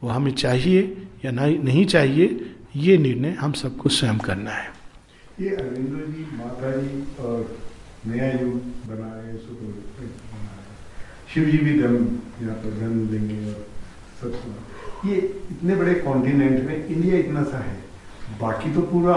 [0.02, 0.82] वो हमें चाहिए
[1.24, 2.26] या नहीं चाहिए
[2.76, 4.68] ये निर्णय हम सबको स्वयं करना है।
[5.40, 7.56] ये अरविंदो जी माता जी और
[8.06, 8.54] नया युग
[8.88, 9.38] बना रहे
[11.32, 12.06] शिव जी भी जन्म
[12.42, 13.66] यहाँ पर जन्म लेंगे और
[14.20, 15.16] सब ये
[15.50, 17.78] इतने बड़े कॉन्टिनेंट में इंडिया इतना सा है
[18.40, 19.16] बाकी तो पूरा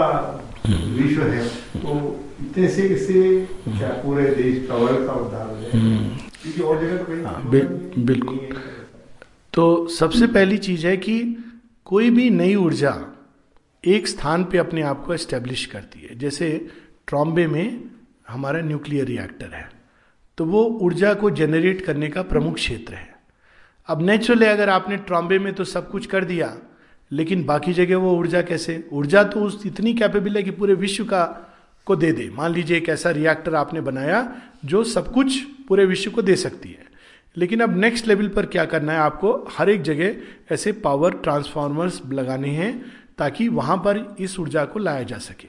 [0.66, 1.46] विश्व है।
[1.82, 1.96] तो
[2.42, 3.22] इतने से इससे
[3.66, 5.98] क्या पूरे देश का वर्ल्ड का उद्धार हो हम्म।
[6.42, 8.38] क्योंकि और जगह तो कहीं हाँ, बिल्कुल।
[9.54, 11.20] तो सबसे पहली चीज़ है कि
[11.84, 12.92] कोई भी नई ऊर्जा
[13.84, 16.48] एक स्थान पे अपने आप को एस्टेब्लिश करती है। जैसे
[17.06, 17.84] ट्रॉम्बे में
[18.28, 19.68] हमारा न्यूक्लियर रिएक्टर है
[20.38, 23.14] तो वो ऊर्जा को जनरेट करने का प्रमुख क्षेत्र है।
[23.88, 26.56] अब नेचुरली अगर आपने ट्रॉम्बे में तो सब कुछ कर दिया,
[27.10, 28.88] लेकिन बाकी जगह वो ऊर्जा कैसे?
[28.92, 31.24] ऊर्जा तो उस इतनी कैपेबल है कि पूरे विश्व का
[31.86, 34.20] को दे दे। मान लीजिए एक ऐसा रिएक्टर आपने बनाया
[34.64, 35.38] जो सब कुछ
[35.68, 36.92] पूरे विश्व को दे सकती है।
[37.36, 38.98] लेकिन अब नेक्स्ट लेवल पर क्या करना है?
[38.98, 44.78] आपको हर एक जगह ऐसे पावर ट्रांसफार्मर्स लगाने हैं ताकि वहाँ पर इस ऊर्जा को
[44.78, 45.48] लाया जा सके।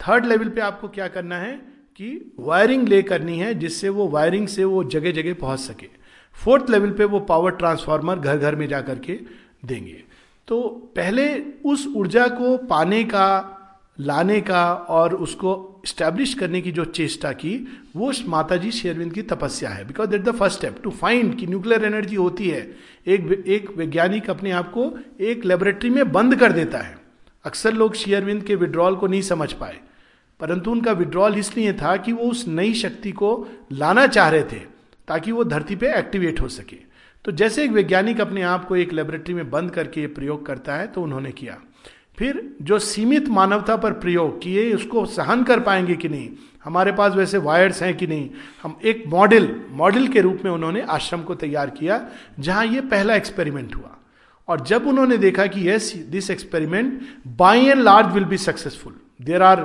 [0.00, 1.52] थर्ड लेवल पे आपको क्या करना है
[1.96, 5.88] कि वायरिंग ले करनी है जिससे वो वायरिंग से वो जगह जगह पहुँच सके।
[6.34, 9.20] फोर्थ लेवल पे वो पावर ट्रांसफार्मर घर घर में जाकर के
[9.64, 10.04] देंगे।
[10.48, 10.60] तो
[10.96, 13.56] पहले उस ऊर्जा को पाने का,
[14.00, 19.22] लाने का और उसको स्टैब्लिश करने की जो चेष्टा की, वो माता जी शेरविंद की
[19.22, 22.76] तपस्या है। Because that the first step to find कि न्यूक्लियर एनर्जी होती है।
[23.06, 26.98] एक एक वैज्ञानिक अपने आप को एक लेबोरेटरी में बंद कर देता है।
[27.44, 29.80] अक्सर लोग शेयरविंद के विड्रॉल को नहीं समझ पाए।
[30.40, 34.60] परंतु उनका विड्रॉल इसलिए था कि वो उस नई शक्ति को लाना चाह रहे थे,
[35.08, 36.76] ताकि वो धरती पे एक्टिवेट हो सके।
[37.24, 40.86] तो जैसे एक वैज्ञानिक अपने आप को एक लेबोरेटरी में बंद करके प्रयोग करता है
[40.86, 41.60] तो उन्होंने किया।
[42.20, 46.28] फिर जो सीमित मानवता पर प्रयोग किए, उसको सहन कर पाएँगे कि नहीं?
[46.64, 48.28] हमारे पास वैसे वायर्स हैं कि नहीं?
[48.62, 52.00] हम एक मॉडल मॉडल के रूप में उन्होंने आश्रम को तैयार किया,
[52.40, 53.96] जहाँ ये पहला एक्सपेरिमेंट हुआ।
[54.48, 57.00] और जब उन्होंने देखा कि yes this experiment
[57.36, 59.64] by and large will be successful there are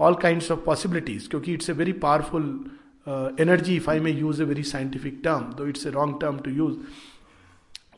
[0.00, 2.44] all kind of possibilities क्योंकि it's a very powerful
[3.40, 6.50] energy if I may use a very scientific term though it's a wrong term to
[6.50, 6.76] use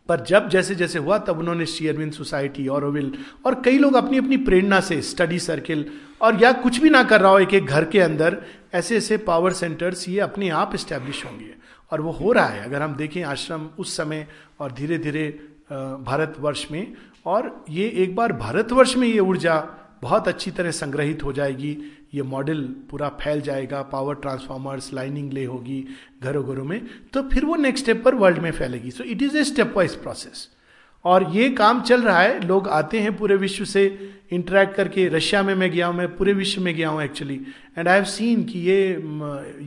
[0.08, 3.12] पर जब जैसे जैसे हुआ, तब उन्होंने शेयरविन society और ओविल
[3.46, 5.84] और कई लोग अपनी अपनी प्रेरणा से स्टडी सर्किल
[6.22, 8.36] और या कुछ भी ना कर रहा हो एक एक घर के अंदर,
[8.74, 11.54] ऐसे ऐसे पावर सेंटर्स ये अपने आप स्टैब्लिश होंगे।
[11.90, 14.26] और वो हो रहा है। अगर हम देखें आश्रम उस समय
[14.60, 15.28] और धीरे धीरे
[15.72, 16.92] भारतवर्ष में,
[17.26, 19.56] और ये एक बार भारतवर्ष में ये ऊर्जा
[20.02, 21.76] बहुत अच्छी तरह संग्रहित हो जाएगी।
[22.14, 25.84] ये मॉडल पूरा फैल जाएगा पावर ट्रांसफॉर्मर्स लाइनिंग ले होगी
[26.22, 26.80] घरों घरों में
[27.12, 29.94] तो फिर वो नेक्स्ट स्टेप पर वर्ल्ड में फैलेगी। So it is a step wise
[30.02, 30.48] process
[31.04, 33.84] और ये काम चल रहा है, लोग आते हैं पूरे विश्व से
[34.32, 37.34] इंटरेक्ट करके, रशिया में मैं गया हूँ, मैं पूरे विश्व में गया हूँ actually
[37.78, 38.78] and I have seen कि ये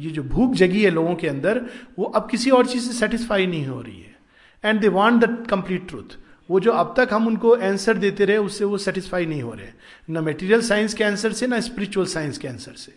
[0.03, 1.61] ये जो भूख जगी है लोगों के अंदर,
[1.99, 4.15] वो अब किसी और चीज़ से सेटिस्फाई नहीं हो रही है।
[4.63, 6.17] And they want the complete truth
[6.51, 9.67] वो जो अब तक हम उनको आंसर देते रहे, उससे वो सेटिस्फाई नहीं हो रहे।
[10.09, 12.93] ना मेटीरियल साइंस के आंसर से, ना स्पिरिचुअल साइंस के आंसर से।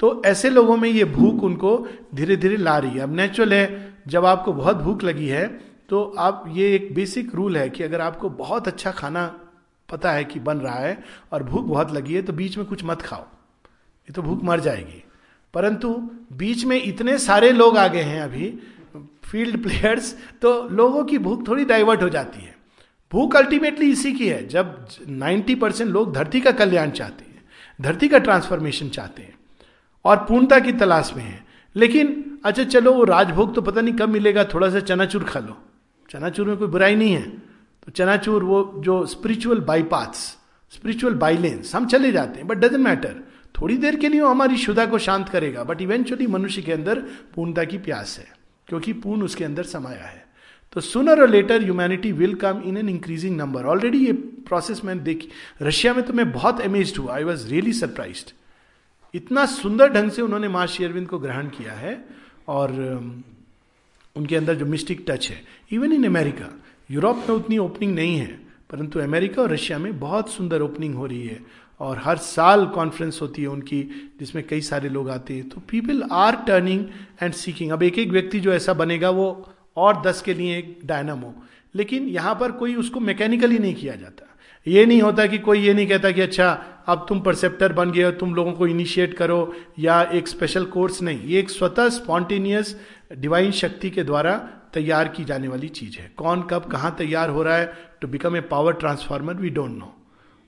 [0.00, 3.94] तो ऐसे लोगों में ये भूख उनको धीरे धीरे ला रही है। अब नेचुरल है,
[4.08, 5.46] जब आपको बहुत भूख लगी है
[5.88, 9.40] तो आप, ये एक बेसिक रूल है कि अगर आपको बहुत अच्छा खाना
[9.88, 12.84] पता है कि बन रहा है और भूख बहुत लगी है तो बीच में कुछ
[12.84, 15.04] मत खाओ। ये तो भूख मर जाएगी।
[15.54, 18.58] परंतु बीच में इतने सारे लोग आ गए हैं अभी
[19.24, 22.57] फ़ील्ड प्लेयर्स तो लोगों की भूख थोड़ी डाइवर्ट हो जाती है।
[23.12, 27.42] भूख अल्टीमेटली इसी की है। जब 90 परसेंट लोग धरती का कल्याण चाहते हैं,
[27.80, 29.34] धरती का ट्रांसफॉर्मेशन चाहते हैं
[30.04, 31.46] और पूर्णता की तलाश में है।
[31.76, 35.56] लेकिन अच्छा चलो वो राजभोग तो पता नहीं कब मिलेगा, थोड़ा सा चनाचूर खा लो।
[36.10, 37.28] चनाचूर में कोई बुराई नहीं है।
[37.86, 40.18] तो चनाचूर वो जो स्पिरिचुअल बाईपाथ्स
[40.72, 43.14] स्पिरिचुअल बाइलेंस हम चले जाते हैं बट डजेंट मैटर
[43.60, 46.98] थोड़ी देर के लिए हमारी शुदा को शांत करेगा बट इवेंचुअली मनुष्य के अंदर
[47.34, 48.26] पूर्णता की प्यास है,
[48.68, 50.27] क्योंकि पूर्ण उसके अंदर समाया है।
[50.78, 54.12] तो sooner or later humanity will come in an increasing number already ये
[54.46, 55.28] प्रोसेस मैंने देखी।
[55.62, 58.24] रशिया में तो मैं बहुत अमेज हुआ। आई वॉज़ रियली सरप्राइज़
[59.14, 61.98] इतना सुंदर ढंग से उन्होंने माँ शेरविंद को ग्रहण किया है
[62.48, 63.10] और um,
[64.16, 66.52] उनके अंदर जो मिस्टिक टच है। इवन इन अमेरिका
[66.90, 71.06] यूरोप में उतनी ओपनिंग नहीं है परंतु अमेरिका और रशिया में बहुत सुंदर ओपनिंग हो
[71.06, 71.40] रही है
[71.80, 73.82] और हर साल कॉन्फ्रेंस होती है उनकी
[74.20, 76.86] जिसमें कई सारे लोग आते हैं। तो people are turning
[77.22, 79.30] and seeking अब एक एक व्यक्ति जो ऐसा बनेगा वो
[79.78, 81.34] और दस के लिए एक डायनामो।
[81.74, 84.24] लेकिन यहाँ पर कोई उसको मैकेनिकली नहीं किया जाता।
[84.66, 86.50] ये नहीं होता कि कोई ये नहीं कहता कि अच्छा
[86.86, 91.02] अब तुम परसेप्टर बन गए हो, तुम लोगों को इनिशिएट करो या एक स्पेशल कोर्स
[91.02, 92.74] नहीं। ये एक स्वतः स्पॉन्टेनियस
[93.18, 94.34] डिवाइन शक्ति के द्वारा
[94.74, 98.36] तैयार की जाने वाली चीज़ है। कौन, कब, कहाँ तैयार हो रहा है to become
[98.36, 99.94] a power transformer we don't know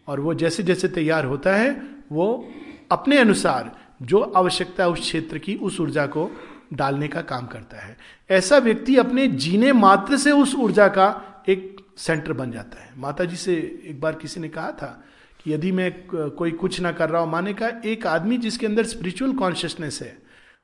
[0.08, 1.70] और वो जैसे जैसे तैयार होता है,
[2.12, 2.48] वो
[2.92, 3.70] अपने अनुसार
[4.02, 6.30] जो आवश्यकता उस क्षेत्र की, उस ऊर्जा को
[6.72, 7.96] डालने का काम करता है।
[8.30, 11.08] ऐसा व्यक्ति अपने जीने मात्र से उस ऊर्जा का
[11.48, 13.54] एक सेंटर बन जाता है। माता जी से
[13.84, 15.02] एक बार किसी ने कहा था
[15.40, 18.84] कि यदि मैं कोई कुछ ना कर रहा हूँ, माने का एक आदमी जिसके अंदर
[18.86, 20.16] स्पिरिचुअल कॉन्शियसनेस है,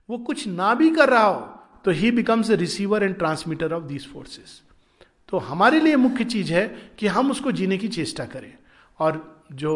[0.09, 1.53] वो कुछ ना भी कर रहा हो
[1.85, 4.61] तो he becomes a receiver and transmitter of these forces
[5.29, 6.67] तो हमारे लिए मुख्य चीज़ है
[6.99, 8.53] कि हम उसको जीने की चेष्टा करें
[8.99, 9.19] और
[9.53, 9.73] जो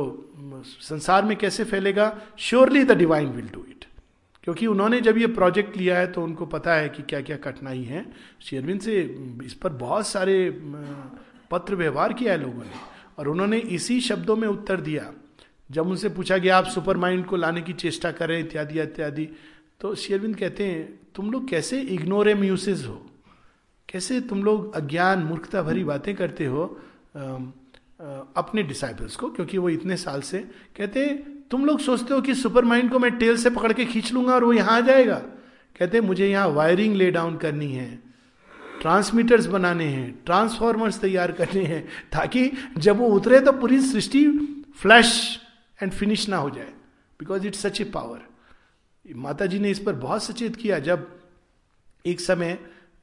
[0.80, 3.84] संसार में कैसे फैलेगा surely the divine will do it
[4.44, 7.82] क्योंकि उन्होंने जब ये प्रोजेक्ट लिया है तो उनको पता है कि क्या क्या कठिनाई
[7.82, 8.04] है।
[8.40, 9.00] शेरविन से
[9.44, 10.50] इस पर बहुत सारे
[11.50, 12.80] पत्र व्यवहार किया है लोगों ने।
[13.18, 15.12] और उन्होंने इसी शब्दों में उत्तर दिया।
[15.70, 19.28] जब उनसे पूछा गया आप सुपर माइंड को लाने की चेष्टा करें इत्यादि इत्यादि
[19.80, 23.06] तो शेरविंद कहते हैं तुम लोग कैसे इग्नोर म्यूसेज हो?
[23.88, 26.64] कैसे तुम लोग अज्ञान मूर्खता भरी बातें करते हो
[27.16, 27.24] आ, आ,
[28.36, 29.30] अपने डिसाइपल्स को?
[29.30, 30.38] क्योंकि वो इतने साल से
[30.76, 31.06] कहते
[31.50, 34.34] तुम लोग सोचते हो कि सुपर माइंड को मैं टेल से पकड़ के खींच लूँगा
[34.34, 35.14] और वो यहाँ आ जाएगा?
[35.76, 37.98] कहते हैं, मुझे यहाँ वायरिंग ले डाउन करनी है,
[38.80, 41.82] ट्रांसमीटर्स बनाने हैं, ट्रांसफॉर्मर्स तैयार करने हैं,
[42.12, 44.26] ताकि जब वो उतरे तो पूरी सृष्टि
[44.78, 45.40] फ्लैश
[45.82, 46.72] एंड फिनिश ना हो जाए
[47.20, 48.28] because it's such a power
[49.04, 51.08] माता जी ने इस पर बहुत सचेत किया, जब
[52.04, 52.58] एक समय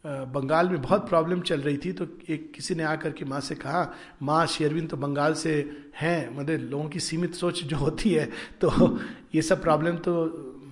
[0.07, 3.55] बंगाल में बहुत प्रॉब्लम चल रही थी तो एक किसी ने आकर के माँ से
[3.55, 5.53] कहा, माँ, शेरविन तो बंगाल से
[5.95, 8.25] हैं मतलब लोगों की सीमित सोच जो होती है।
[8.61, 8.99] तो
[9.35, 10.13] ये सब प्रॉब्लम तो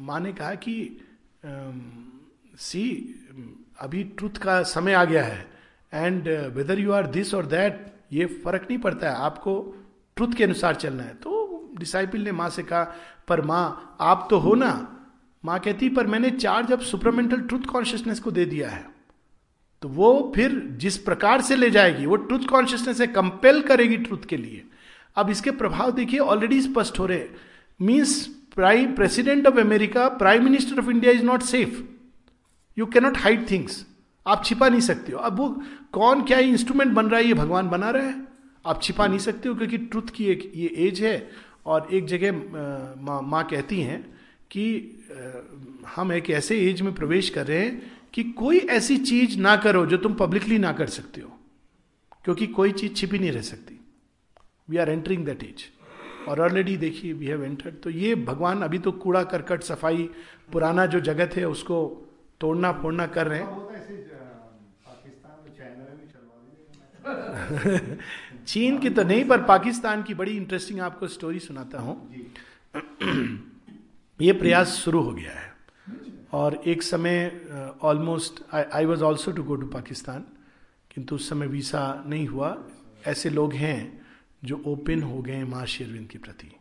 [0.02, 0.98] माँ ने कहा कि
[2.58, 2.84] सी,
[3.80, 5.46] अभी ट्रुथ का समय आ गया है
[5.94, 9.76] and whether you are this or that ये फ़र्क नहीं पड़ता है, आपको
[10.16, 12.84] ट्रुथ के अनुसार चलना है। तो डिसाइपल ने माँ से कहा,
[13.28, 14.74] पर माँ, आप तो हो ना?
[15.44, 18.95] माँ कहती, पर मैंने चार्ज अब सुपरमेंटल ट्रुथ कॉन्शियसनेस को दे दिया है।
[19.86, 24.24] तो वो फिर जिस प्रकार से ले जाएगी, वो ट्रुथ कॉन्शियसनेस है कंपेल करेगी ट्रुथ
[24.30, 24.64] के लिए।
[25.16, 27.26] अब इसके प्रभाव देखिए ऑलरेडी स्पष्ट हो रहे
[27.80, 28.16] means
[28.56, 31.82] prime president of America prime minister of India is not safe
[32.78, 33.86] you cannot hide things
[34.26, 35.50] आप छिपा नहीं सकते हो। अब वो
[35.94, 38.16] कौन क्या इंस्ट्रूमेंट बन रहा है, ये भगवान बना रहा है?
[38.66, 41.30] आप छिपा नहीं सकते हो क्योंकि ट्रुथ की एक, ये एज है।
[41.66, 44.02] और एक जगह माँ, मा कहती हैं
[44.52, 44.66] कि
[45.96, 49.86] हम एक ऐसे एज में प्रवेश कर रहे हैं कि कोई ऐसी चीज़ ना करो
[49.86, 51.30] जो तुम पब्लिकली ना कर सकते हो
[52.26, 53.80] क्योंकि कोई चीज़ छिपी नहीं रह सकती।
[54.70, 55.64] We are entering that age
[56.28, 60.10] और ऑलरेडी देखिए वी हैव एंटर्ड तो ये भगवान अभी तो कूड़ा करकट सफ़ाई
[60.52, 61.78] पुराना जो जगत है उसको
[62.40, 63.64] तोड़ना फोड़ना कर रहे हैं।
[68.48, 71.96] चीन की तो नहीं पर पाकिस्तान की बड़ी इंटरेस्टिंग आपको स्टोरी सुनाता हूँ।
[74.22, 75.45] ये प्रयास शुरू हो गया है।
[76.34, 77.32] और एक समय
[77.84, 80.26] almost I was also to go to Pakistan
[80.92, 82.58] किंतु उस समय वीसा नहीं हुआ।
[83.08, 84.06] ऐसे लोग हैं
[84.44, 86.52] जो ओपन हो गए माँ शेरविंद के प्रति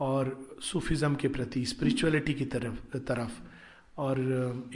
[0.00, 3.40] और सूफिज़म के प्रति स्पिरिचुअलिटी की तरफ़ तरफ़।
[3.98, 4.18] और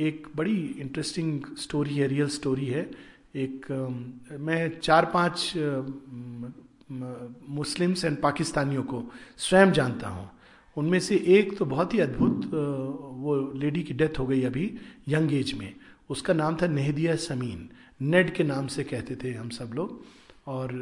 [0.01, 2.91] एक बड़ी इंटरेस्टिंग स्टोरी है रियल स्टोरी है।
[3.37, 3.67] एक
[4.41, 5.53] मैं चार पाँच
[7.49, 9.03] मुस्लिम्स एंड पाकिस्तानियों को
[9.39, 10.31] स्वयं जानता हूँ।
[10.77, 12.51] उनमें से एक तो बहुत ही अद्भुत
[13.23, 14.73] वो लेडी की डेथ हो गई अभी,
[15.09, 15.73] यंग एज में।
[16.11, 17.69] उसका नाम था नेहदिया समीन।
[18.01, 20.01] नेड के नाम से कहते थे हम सब लोग।
[20.47, 20.73] और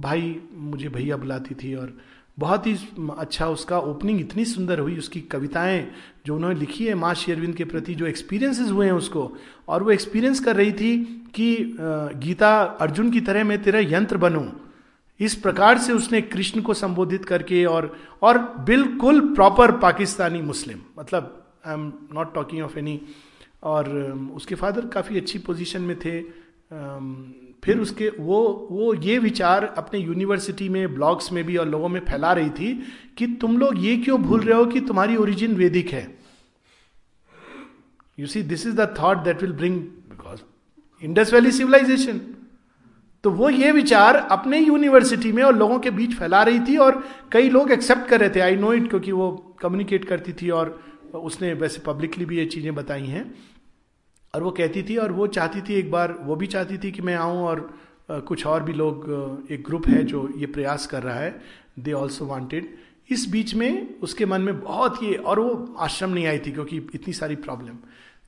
[0.00, 1.96] भाई मुझे भैया बुलाती थी और
[2.38, 2.76] बहुत ही
[3.18, 5.86] अच्छा उसका ओपनिंग इतनी सुंदर हुई, उसकी कविताएँ
[6.26, 9.30] जो उन्होंने लिखी है, माँ शेरविंद के प्रति जो एक्सपीरियंसेस हुए हैं उसको।
[9.68, 10.96] और वो एक्सपीरियंस कर रही थी
[11.34, 11.76] कि
[12.16, 14.46] गीता अर्जुन की तरह मैं तेरा यंत्र बनूं।
[15.22, 21.38] इस प्रकार से उसने कृष्ण को संबोधित करके और और बिल्कुल प्रॉपर पाकिस्तानी मुस्लिम मतलब
[21.66, 23.00] I am not talking of any,
[23.62, 23.88] और
[24.36, 26.20] उसके फादर काफ़ी अच्छी पोजीशन में थे
[27.64, 32.00] फिर उसके, वो वो ये विचार अपने यूनिवर्सिटी में, ब्लॉग्स में भी और लोगों में
[32.00, 32.72] फैला रही थी
[33.18, 36.02] कि तुम लोग ये क्यों भूल रहे हो कि तुम्हारी ओरिजिन वैदिक है?
[38.18, 39.76] You see this is the thought that will bring
[40.10, 40.40] because
[41.02, 42.20] Indus valley civilisation
[43.24, 47.02] तो वो ये विचार अपने यूनिवर्सिटी में और लोगों के बीच फैला रही थी और
[47.32, 50.78] कई लोग एक्सेप्ट कर रहे थे। आई नो इट क्योंकि वो कम्युनिकेट करती थी और
[51.14, 53.24] उसने वैसे पब्लिकली भी ये चीज़ें बताई हैं।
[54.34, 57.02] और वो कहती थी और वो चाहती थी एक बार, वो भी चाहती थी कि
[57.02, 57.68] मैं आऊँ और
[58.10, 61.40] कुछ और भी लोग एक ग्रुप है जो ये प्रयास कर रहा है।
[61.78, 62.74] दे ऑल्सो वॉन्टेड
[63.10, 66.76] इस बीच में उसके मन में बहुत ही और वो आश्रम नहीं आई थी क्योंकि
[66.94, 67.76] इतनी सारी प्रॉब्लम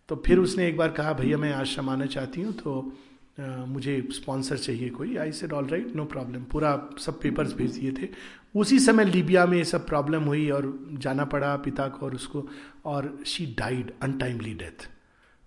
[0.08, 2.92] तो फिर उसने एक बार कहा, भैया, मैं आश्रम आना चाहती हूँ। तो
[3.38, 6.70] मुझे स्पॉन्सर चाहिए कोई। I said all right no problem पूरा
[7.00, 8.08] सब पेपर्स भेज दिए थे।
[8.54, 12.46] उसी समय लीबिया में ये सब प्रॉब्लम हुई और जाना पड़ा पिता को और उसको
[12.84, 14.88] और she died untimely death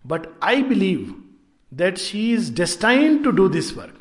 [0.06, 1.14] but I believe
[1.72, 3.94] that she is destine to do this work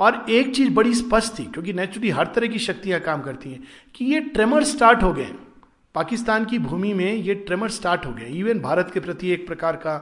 [0.00, 3.62] और एक चीज़ बड़ी स्पष्ट थी, क्योंकि नेचुरली हर तरह की शक्तियाँ काम करती हैं,
[3.94, 5.30] कि ये ट्रेमर स्टार्ट हो गए
[5.94, 9.76] पाकिस्तान की भूमि में ये ट्रेमर स्टार्ट हो गए इवन भारत के प्रति एक प्रकार
[9.76, 9.94] का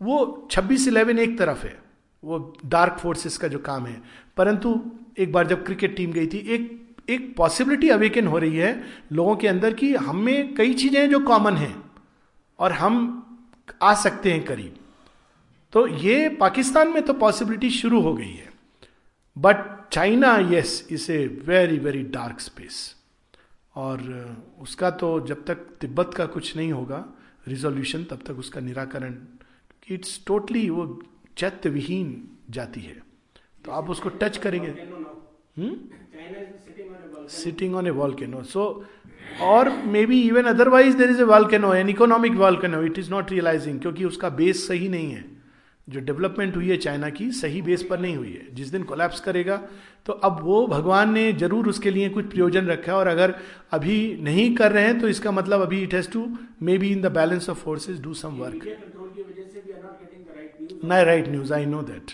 [0.00, 1.81] वो 26 इलेवन एक तरफ़ है।
[2.22, 4.00] वो डार्क फोर्सेस का जो काम है।
[4.36, 4.80] परंतु
[5.18, 9.34] एक बार जब क्रिकेट टीम गई थी, एक एक पॉसिबिलिटी अवेकन हो रही है लोगों
[9.36, 11.74] के अंदर कि हमें कई चीज़ें हैं जो कॉमन हैं
[12.58, 12.94] और हम
[13.82, 14.76] आ सकते हैं करीब।
[15.72, 18.50] तो ये पाकिस्तान में तो पॉसिबिलिटी शुरू हो गई है।
[19.36, 19.56] But
[19.92, 22.78] China yes is a very very dark space
[23.76, 24.00] और
[24.60, 27.04] उसका तो जब तक तिब्बत का कुछ नहीं होगा
[27.48, 29.16] रिजोल्यूशन तब तक उसका निराकरण
[29.88, 30.84] इट्स टोटली वो
[31.36, 32.96] चैत्य विहीन जाती है।
[33.64, 34.74] तो आप उसको टच करेंगे।
[37.32, 38.62] Sitting on a volcano so
[39.42, 43.30] or may be even otherwise there is a volcano an economic volcano it is not
[43.30, 45.24] realising क्योंकि उसका बेस सही नहीं है।
[45.88, 49.20] जो डेवलपमेंट हुई है चाइना की, सही बेस पर नहीं हुई है। जिस दिन कोलैप्स
[49.20, 49.56] करेगा
[50.06, 53.34] तो अब वो भगवान ने ज़रूर उसके लिए कुछ प्रयोजन रखा है। और अगर
[53.72, 56.26] अभी नहीं कर रहे हैं तो इसका मतलब अभी it has to
[56.62, 58.66] may be in the balance of forces do some work
[60.84, 62.10] नहीं right news I know that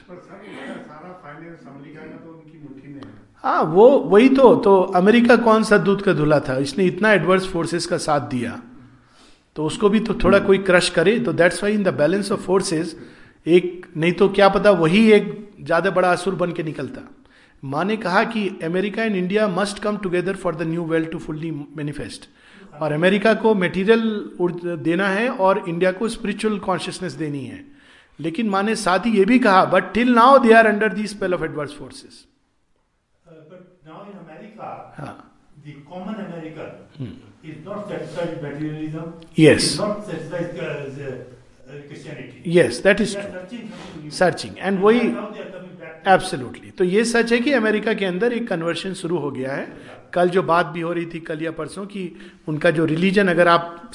[3.44, 6.56] हाँ। वो वही तो तो अमेरिका कौन सा दूध का धुला था?
[6.58, 8.60] इसने इतना एडवर्स फोर्सेस का साथ दिया।
[9.56, 12.40] तो उसको भी तो थोड़ा कोई क्रश करे तो that's why in the balance of
[12.40, 12.96] forces
[13.46, 17.08] एक नहीं तो क्या पता वही एक ज़्यादा बड़ा असुर बन के निकलता।
[17.62, 21.18] माँ ने कहा कि America and India must come together for the new world to
[21.18, 22.28] fully manifest
[22.80, 24.02] और अमेरिका को मेटीरियल
[24.82, 27.64] देना है और इंडिया को स्पिरिचुअल कॉन्शियसनेस देनी है।
[28.18, 31.06] लेकिन माँ ने साथ ही ये भी कहा but till now they are under the
[31.06, 32.24] spell of adverse forces
[39.38, 39.64] Yes.
[42.46, 43.30] Yes that is true
[44.10, 45.00] searching and वही
[46.08, 49.66] एब्सोल्युटली तो ये सच है कि अमेरिका के अंदर एक कन्वर्शन शुरू हो गया है।
[50.14, 52.04] कल जो बात भी हो रही थी कल या परसों की
[52.48, 53.90] उनका जो रिलीजन अगर आप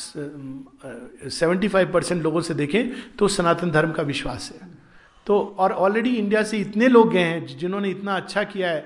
[1.30, 4.68] 75 परसेंट लोगों से देखें तो सनातन धर्म का विश्वास है।
[5.28, 8.86] तो और ऑलरेडी इंडिया से इतने लोग गए हैं जिन्होंने इतना अच्छा किया है।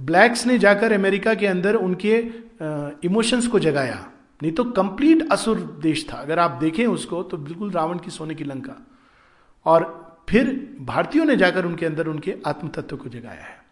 [0.00, 2.16] ब्लैक्स ने जाकर अमेरिका के अंदर उनके
[3.04, 3.98] इमोशंस को जगाया।
[4.42, 8.34] नहीं तो कंप्लीट असुर देश था। अगर आप देखें उसको तो बिल्कुल रावण की सोने
[8.34, 8.76] की लंका।
[9.66, 13.63] और फिर भारतीयों ने जाकर उनके अंदर उनके आत्म तत्व को जगाया है।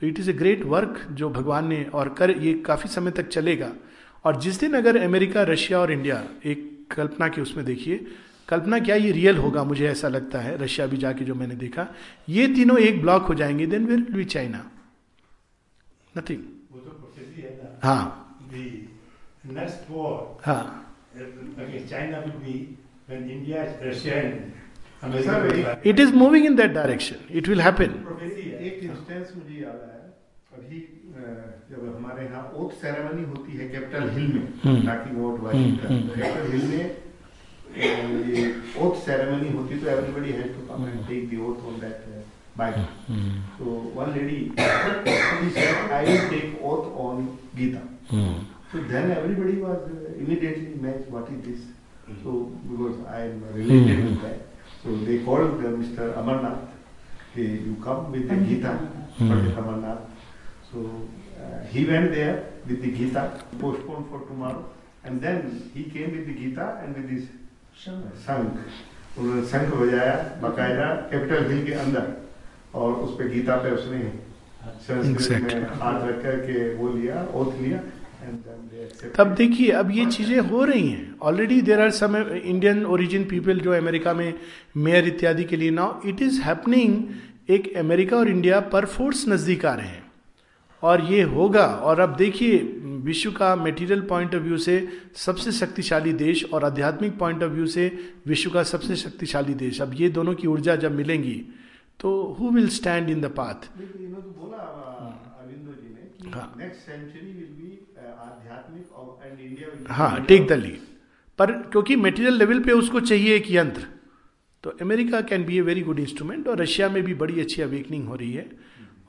[0.00, 3.28] तो it is a great work जो भगवान ने और कर ये काफ़ी समय तक
[3.28, 3.72] चलेगा
[4.24, 8.06] और जिस दिन अगर अमेरिका रशिया और इंडिया एक कल्पना के उसमें देखिए
[8.48, 11.86] कल्पना क्या ये रियल होगा मुझे ऐसा लगता है रशिया भी जाके जो मैंने देखा
[12.28, 14.64] ये तीनों एक ब्लॉक हो जाएँगे then will be China
[16.18, 16.42] nothing
[17.82, 18.20] हाँ
[19.46, 20.86] next war हाँ.
[21.58, 22.76] against China will be
[23.06, 25.78] when India, Russia and America.
[25.82, 27.18] It is moving in that direction.
[27.30, 27.94] It will happen.
[28.60, 29.89] एक इंस्टेंस मुझे याद आया
[30.58, 30.78] अभी
[31.70, 36.66] जब हमारे यहाँ ओथ सेरेमनी होती है कैपिटल हिल में टाकी वोट वाशिंगटन कैपिटल हिल
[36.70, 36.84] में
[38.34, 38.44] ये
[38.84, 42.08] ओथ सेरेमनी होती तो everybody has to come and take the oath on that
[42.56, 42.86] Bible.
[43.08, 43.40] Mm.
[43.58, 43.64] So
[43.98, 47.82] one lady, she said, I will take oath on Gita.
[48.10, 48.44] Mm.
[48.72, 51.60] So then everybody was uh, immediately matched, what is this?
[51.60, 52.22] Mm-hmm.
[52.22, 52.30] So
[52.68, 54.10] because I am related mm-hmm.
[54.10, 54.38] with that.
[54.82, 56.14] So they called uh, Mr.
[56.14, 56.68] Amarnath,
[57.34, 58.78] hey, you come with the Gita,
[59.18, 59.58] mm-hmm.
[59.58, 60.06] Amarnath.
[60.72, 60.78] So
[61.42, 63.22] uh, he went there with the Gita,
[63.60, 64.64] postponed for tomorrow,
[65.04, 67.24] and then he came with the Gita and with his
[67.80, 68.44] Sangh
[69.18, 72.04] उन्होंने संघ बजाया बाकायदा Capitol Hill के अंदर
[72.74, 74.00] और उस पे गीता पे उसने
[74.86, 77.80] संस्कृत में हाथ रख करके वो लिया ओथ लिया
[79.16, 83.60] तब देखिए अब ये चीज़ें हो रही हैं। Already there are some Indian origin people
[83.60, 84.34] जो अमेरिका में
[84.76, 89.66] मेयर इत्यादि के लिए नाउ इट इज़ हैपनिंग एक अमेरिका और इंडिया पर फोर्स नज़दीक
[89.66, 90.09] आ रहे हैं।
[90.82, 92.58] और ये होगा। और अब देखिए
[93.04, 94.76] विश्व का मेटीरियल पॉइंट ऑफ़ व्यू से
[95.16, 97.86] सबसे शक्तिशाली देश और आध्यात्मिक पॉइंट ऑफ़ व्यू से
[98.26, 101.42] विश्व का सबसे शक्तिशाली देश। अब ये दोनों की ऊर्जा जब मिलेंगी
[102.00, 102.10] तो
[102.40, 102.50] who.
[102.50, 103.68] Will stand in the path
[109.90, 110.80] हाँ टेक द लीड
[111.38, 113.86] पर क्योंकि मेटीरियल लेवल पे उसको चाहिए एक यंत्र
[114.64, 118.08] तो America can be a very good instrument और रशिया में भी बड़ी अच्छी अवेकनिंग
[118.08, 118.48] हो रही है।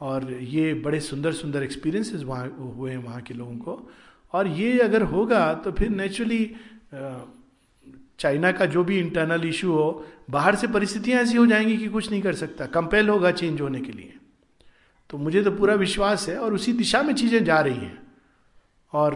[0.02, 2.48] और ये बड़े सुंदर सुंदर एक्सपीरियंसेस वहाँ,
[2.78, 3.90] हुए हैं वहाँ के लोगों को।
[4.34, 6.46] और ये अगर होगा तो फिर नेचुरली
[8.20, 12.10] चाइना का जो भी इंटरनल इशू हो, बाहर से परिस्थितियाँ ऐसी हो जाएँगी कि कुछ
[12.12, 14.14] नहीं कर सकता। कंपेल होगा चेंज होने के लिए।
[15.10, 18.02] तो मुझे तो पूरा विश्वास है और उसी दिशा में चीज़ें जा रही हैं।
[18.94, 19.16] और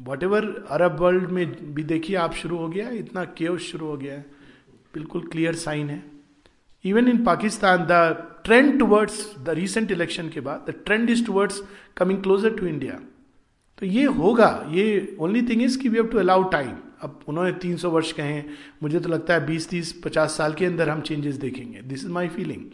[0.00, 3.96] वॉट एवर अरब वर्ल्ड में भी देखिए, आप शुरू हो गया, इतना केव शुरू हो
[3.96, 4.26] गया है।
[4.94, 6.17] बिल्कुल क्लियर साइन है।
[6.84, 7.92] Even in Pakistan the
[8.44, 11.62] trend towards the recent election के बाद the trend is towards
[11.96, 13.00] coming closer to India
[13.78, 17.52] तो ये होगा, ये ओनली थिंग इज़ कि we have to allow time अब उन्होंने
[17.60, 18.42] 300 वर्ष कहे
[18.82, 22.10] मुझे तो लगता है 20 30 50 साल के अंदर हम चेंजेस देखेंगे। दिस इज़
[22.12, 22.64] माई फीलिंग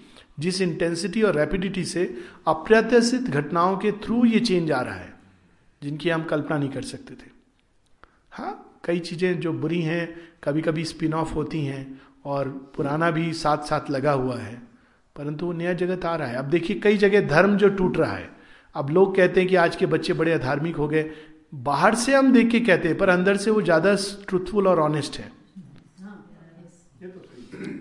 [0.40, 2.05] जिस इंटेंसिटी और रैपिडिटी से
[2.48, 5.12] अप्रत्याशित घटनाओं के थ्रू ये चेंज आ रहा है,
[5.82, 7.30] जिनकी हम कल्पना नहीं कर सकते थे।
[8.32, 10.09] हाँ कई चीज़ें जो बुरी हैं
[10.44, 14.55] कभी कभी स्पिन ऑफ़ होती हैं और पुराना भी साथ साथ लगा हुआ है,
[15.16, 18.12] परंतु वो नया जगत आ रहा है। अब देखिए, कई जगह धर्म जो टूट रहा
[18.12, 18.29] है।
[18.75, 21.11] अब लोग कहते हैं कि आज के बच्चे बड़े अधार्मिक हो गए।
[21.55, 23.95] बाहर से हम देख के कहते हैं, पर अंदर से वो ज़्यादा
[24.29, 25.33] ट्रूथफुल और ऑनेस्ट है।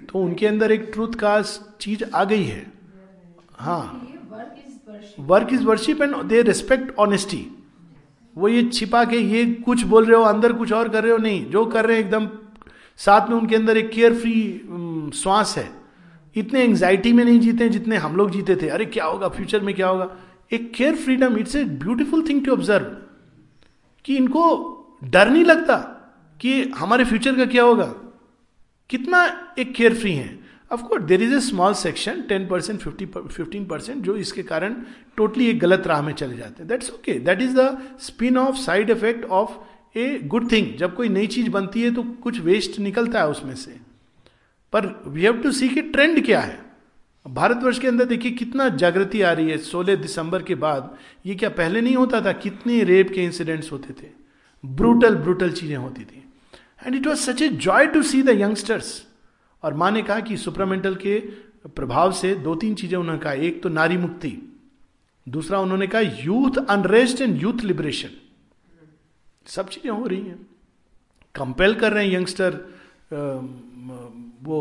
[0.05, 1.41] तो उनके अंदर एक ट्रूथ का
[1.81, 2.65] चीज़ आ गई है।
[3.53, 4.09] हाँ।
[5.21, 7.45] Work is worship and they respect honesty
[8.35, 11.17] वो ये छिपा के ये कुछ बोल रहे हो, अंदर कुछ और कर रहे हो,
[11.17, 12.27] नहीं। जो कर रहे हैं एकदम
[12.99, 15.69] साथ में उनके अंदर एक केयर फ्री श्वास है।
[16.35, 19.27] इतने एंग्जाइटी में नहीं जीते जितने हम लोग जीते थे। अरे, क्या होगा?
[19.29, 20.09] फ्यूचर में क्या होगा?
[20.51, 22.85] एक care freedom it's a beautiful thing to observe
[24.05, 24.45] कि इनको
[25.03, 25.77] डर नहीं लगता
[26.39, 27.85] कि हमारे फ्यूचर का क्या होगा।
[28.89, 29.25] कितना
[29.59, 30.39] एक केयर फ्री है
[30.71, 34.75] of course there is a small section ten percent fifty fifteen percent जो इसके कारण
[35.17, 38.55] टोटली एक गलत राह में चले जाते हैं। That's okay that is the spin off
[38.55, 39.57] side effect of
[39.95, 43.55] a good thing जब कोई नई चीज़ बनती है तो कुछ वेस्ट निकलता है उसमें
[43.55, 43.75] से।
[44.73, 46.61] पर वी हैव टू सी कि ट्रेंड क्या है?
[47.25, 51.49] भारतवर्ष के अंदर देखिए, कितना जागृति आ रही है। 16 दिसंबर के बाद ये क्या
[51.51, 52.31] पहले नहीं होता था?
[52.33, 54.07] कितने रेप के इंसिडेंट्स होते थे।
[54.63, 56.23] ब्रूटल ब्रूटल चीज़ें होती थी।
[56.85, 59.05] And it was such a joy to see the youngsters
[59.63, 61.19] और माँ ने कहा कि सुपरामेंटल के
[61.67, 64.37] प्रभाव से दो तीन चीज़ें उन्होंने कहा। एक तो नारी मुक्ति,
[65.27, 68.09] दूसरा उन्होंने कहा youth unrest and youth liberation
[69.45, 70.39] सब चीज़ें हो रही हैं।
[71.35, 72.53] कंपेल कर रहे हैं यंगस्टर
[74.43, 74.59] वो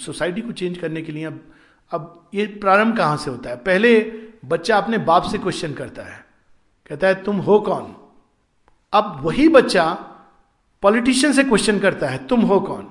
[0.00, 1.40] सोसाइटी को चेंज करने के लिए। अब
[1.92, 3.56] अब ये प्रारंभ कहाँ से होता है?
[3.56, 4.00] पहले
[4.44, 6.24] बच्चा अपने बाप से क्वेश्चन करता है।
[6.90, 7.94] कहता है, तुम हो कौन?
[8.92, 9.84] अब वही बच्चा
[10.82, 12.82] पॉलिटिशियन से क्वेश्चन करता है, तुम हो कौन?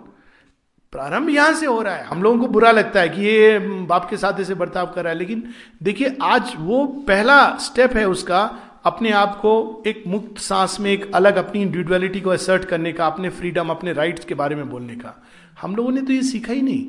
[0.93, 4.09] प्रारंभ यहाँ से हो रहा है। हम लोगों को बुरा लगता है कि ये बाप
[4.09, 5.43] के साथ ऐसे बर्ताव कर रहा है। लेकिन
[5.83, 8.45] देखिए, आज वो पहला स्टेप है उसका
[8.83, 13.07] अपने आप को एक मुक्त सांस में, एक अलग अपनी इंडिविजुअलिटी को असर्ट करने का,
[13.07, 15.23] अपने फ्रीडम अपने राइट्स के बारे में बोलने का।
[15.61, 16.85] हम लोगों ने तो ये सीखा ही नहीं।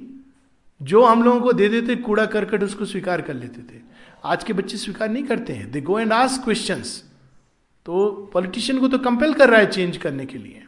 [0.81, 3.81] जो हम लोगों को दे देते, कूड़ा करकट उसको स्वीकार कर लेते थे।
[4.25, 6.83] आज के बच्चे स्वीकार नहीं करते हैं। They go and ask question
[7.87, 10.63] तो पॉलिटिशियन को तो कंपेल कर रहा है चेंज करने के लिए।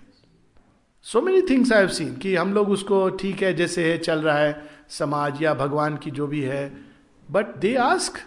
[1.06, 4.18] So many things I have seen कि हम लोग उसको ठीक है, जैसे है, चल
[4.18, 6.72] रहा है समाज या भगवान की जो भी है।
[7.30, 8.18] बट दे आस्क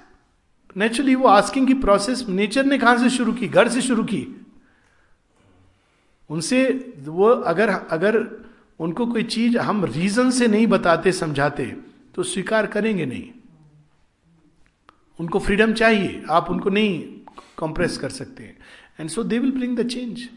[0.75, 3.47] नेचुरली वो आस्किंग की प्रोसेस नेचर ने कहाँ से शुरू की?
[3.47, 4.25] घर से शुरू की।
[6.29, 6.63] उनसे
[6.99, 8.17] वो अगर अगर
[8.79, 11.65] उनको कोई चीज़ हम रीजन से नहीं बताते, समझाते
[12.15, 13.29] तो स्वीकार करेंगे नहीं।
[15.19, 16.99] उनको फ्रीडम चाहिए। आप उनको नहीं
[17.57, 18.43] कंप्रेस कर सकते।
[18.99, 20.29] And so they will bring the change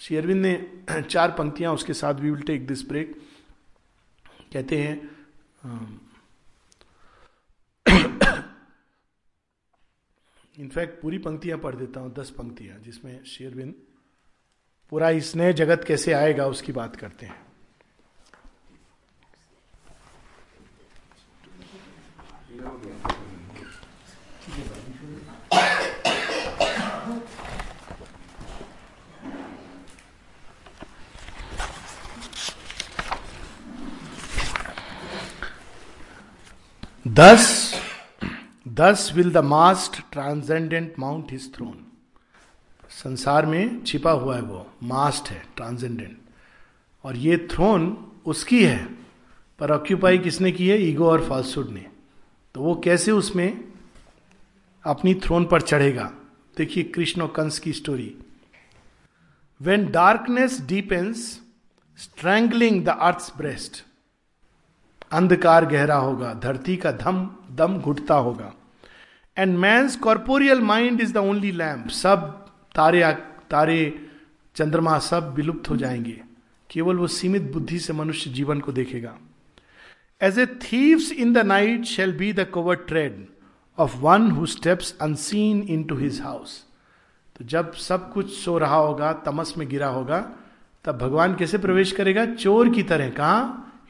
[0.00, 3.20] Shri Aurobindo ने चार पंक्तियाँ, उसके साथ we will take this break
[4.52, 5.10] कहते हैं
[10.60, 13.74] इनफैक्ट पूरी पंक्तियाँ पढ़ देता हूँ, दस पंक्तियाँ, जिसमें शेरबिन,
[14.92, 17.48] पूरा इस नए जगत कैसे आएगा उसकी बात करते हैं।
[37.06, 37.69] Thus
[38.80, 41.86] thus will the masked transcendent mount his throne
[42.90, 46.16] संसार में छिपा हुआ है वो मास्ट है ट्रांसेंडेंट
[47.04, 48.88] और ये थ्रोन उसकी है,
[49.58, 50.78] पर ऑक्यूपाई किसने की है?
[50.82, 51.86] ईगो और फॉल्सुड ने।
[52.54, 53.64] तो वो कैसे उसमें
[54.84, 56.10] अपनी थ्रोन पर चढ़ेगा?
[56.56, 58.14] देखिए कृष्ण कंस की story
[59.60, 61.40] when darkness deepens
[61.98, 63.84] strangling the earth breast
[65.12, 68.52] अंधकार गहरा होगा, धरती का धम, दम घुटता होगा।
[69.40, 73.12] And man's corporeal mind is the only lamp सब तारे
[73.50, 74.06] तारे,
[74.54, 76.20] चंद्रमा सब विलुप्त हो जाएँगे।
[76.70, 79.18] केवल वो सीमित बुद्धि से मनुष्य जीवन को देखेगा।
[80.22, 83.26] As a thieves in the night shall be the covert tread
[83.78, 86.66] of one who steps unseen into his house
[87.38, 90.32] तो जब सब कुछ सो रहा होगा, तमस में गिरा होगा,
[90.84, 92.26] तब भगवान कैसे प्रवेश करेगा?
[92.26, 93.40] चोर की तरह। कहा?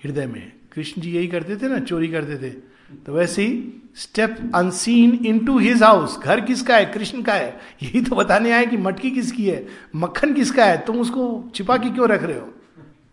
[0.05, 1.78] हृदय में। कृष्ण जी यही करते थे ना?
[1.78, 2.51] चोरी करते थे।
[2.94, 6.84] तो वैसे ही step unseen into his house घर किसका है?
[6.86, 9.66] कृष्ण का है। यही तो बताने आए कि मटकी किसकी है?
[9.97, 10.84] मक्खन किसका है?
[10.86, 12.55] तुम उसको छिपा के क्यों रख रहे हो?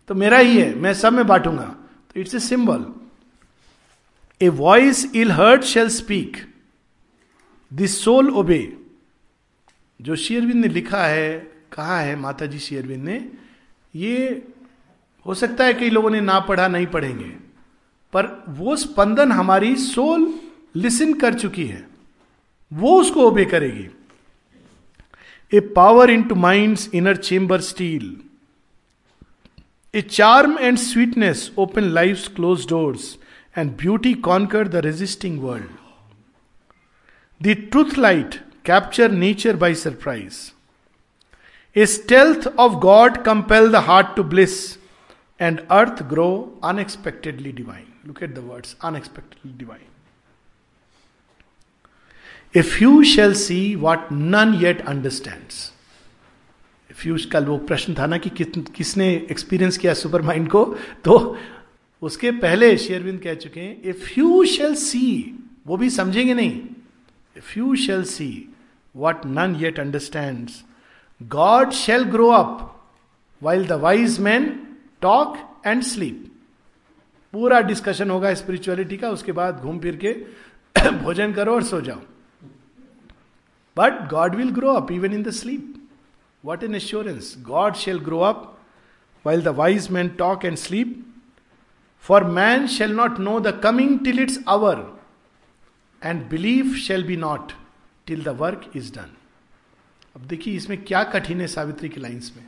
[0.08, 2.84] तो मेरा ही है। मैं सब में बांटूँगा। तो it's a symbol
[4.42, 6.36] a voice ill hurt shall speak
[7.72, 8.76] this soul ओबे
[10.02, 11.38] जो शेयरविंद ने लिखा है,
[11.72, 13.28] कहा है माता जी शेयरविंद ने,
[13.96, 14.48] ये
[15.26, 17.36] हो सकता है कई लोगों ने ना पढ़ा, नहीं पढ़ेंगे।
[18.12, 20.40] पर वो स्पंदन हमारी सोल
[20.82, 21.86] लिसन कर चुकी है।
[22.72, 23.88] वो उसको ओबे करेगी।
[25.52, 28.16] A power into mind inner chamber steal
[29.94, 33.18] a charm and sweetness open life close doors
[33.58, 35.70] and beauty conquer the resisting world
[37.42, 40.40] the truth light capture nature by surprise
[41.76, 44.78] a stealth of God compel the heart to bliss
[45.40, 48.42] and earth grow unexpectedly divine Look at the
[48.84, 49.87] unexpectedly unexpectedly
[52.54, 52.64] divine.
[52.64, 53.76] A few see see
[54.12, 55.72] none yet understand understands.
[56.94, 58.30] Few कल वो प्रश्न था ना कि
[58.76, 61.38] किसने experience किया super mind को तो
[62.02, 66.60] उसके पहले शेयरविंद कह चुके हैं इफ़ यू शेल सी वो भी समझेंगे नहीं
[67.36, 68.54] if you shall see
[68.96, 70.48] what none yet understand
[71.22, 72.86] God shall grow up
[73.42, 74.66] while the wise man
[75.00, 76.32] talk and sleep
[77.32, 80.12] पूरा डिस्कशन होगा स्पिरिचुअलिटी का, उसके बाद घूम फिर के
[80.90, 82.00] भोजन करो और सो जाओ
[83.77, 85.73] but God will grow up even in the sleep
[86.43, 88.49] what an assurance God shall grow up
[89.25, 91.03] while the wise man talk and sleep
[92.05, 94.85] for man shall not know the coming till it's hour
[96.01, 97.51] and believe shall be not
[98.07, 99.11] till the work is done
[100.15, 102.43] अब देखिए इसमें क्या कठिन है सावित्री की lines में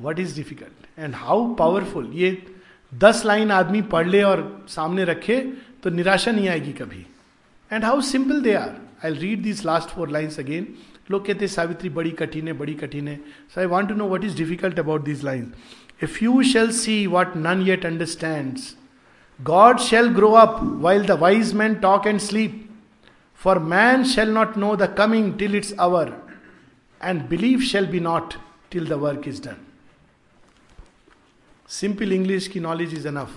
[0.00, 2.30] what is difficult and how powerful ये
[2.92, 5.40] दस लाइन आदमी पढ़ ले और सामने रखे
[5.82, 7.06] तो निराशा नहीं आएगी कभी
[7.70, 8.74] and how simple they are
[9.05, 10.67] I read this last four lines again
[11.11, 13.19] लोग कहते हैं सावित्री बड़ी कठिन है बड़ी कठिन है
[13.53, 15.51] so I want to know what is difficult about this line
[16.03, 18.59] if you shall see what none yet understand
[19.39, 22.63] God shall grow up while the wise man talk and sleep
[23.39, 26.13] for man shall not know the coming till its hour
[27.01, 28.33] and believe shall be not
[28.71, 29.65] till the work is done
[31.69, 33.35] simple English की knowledge is enough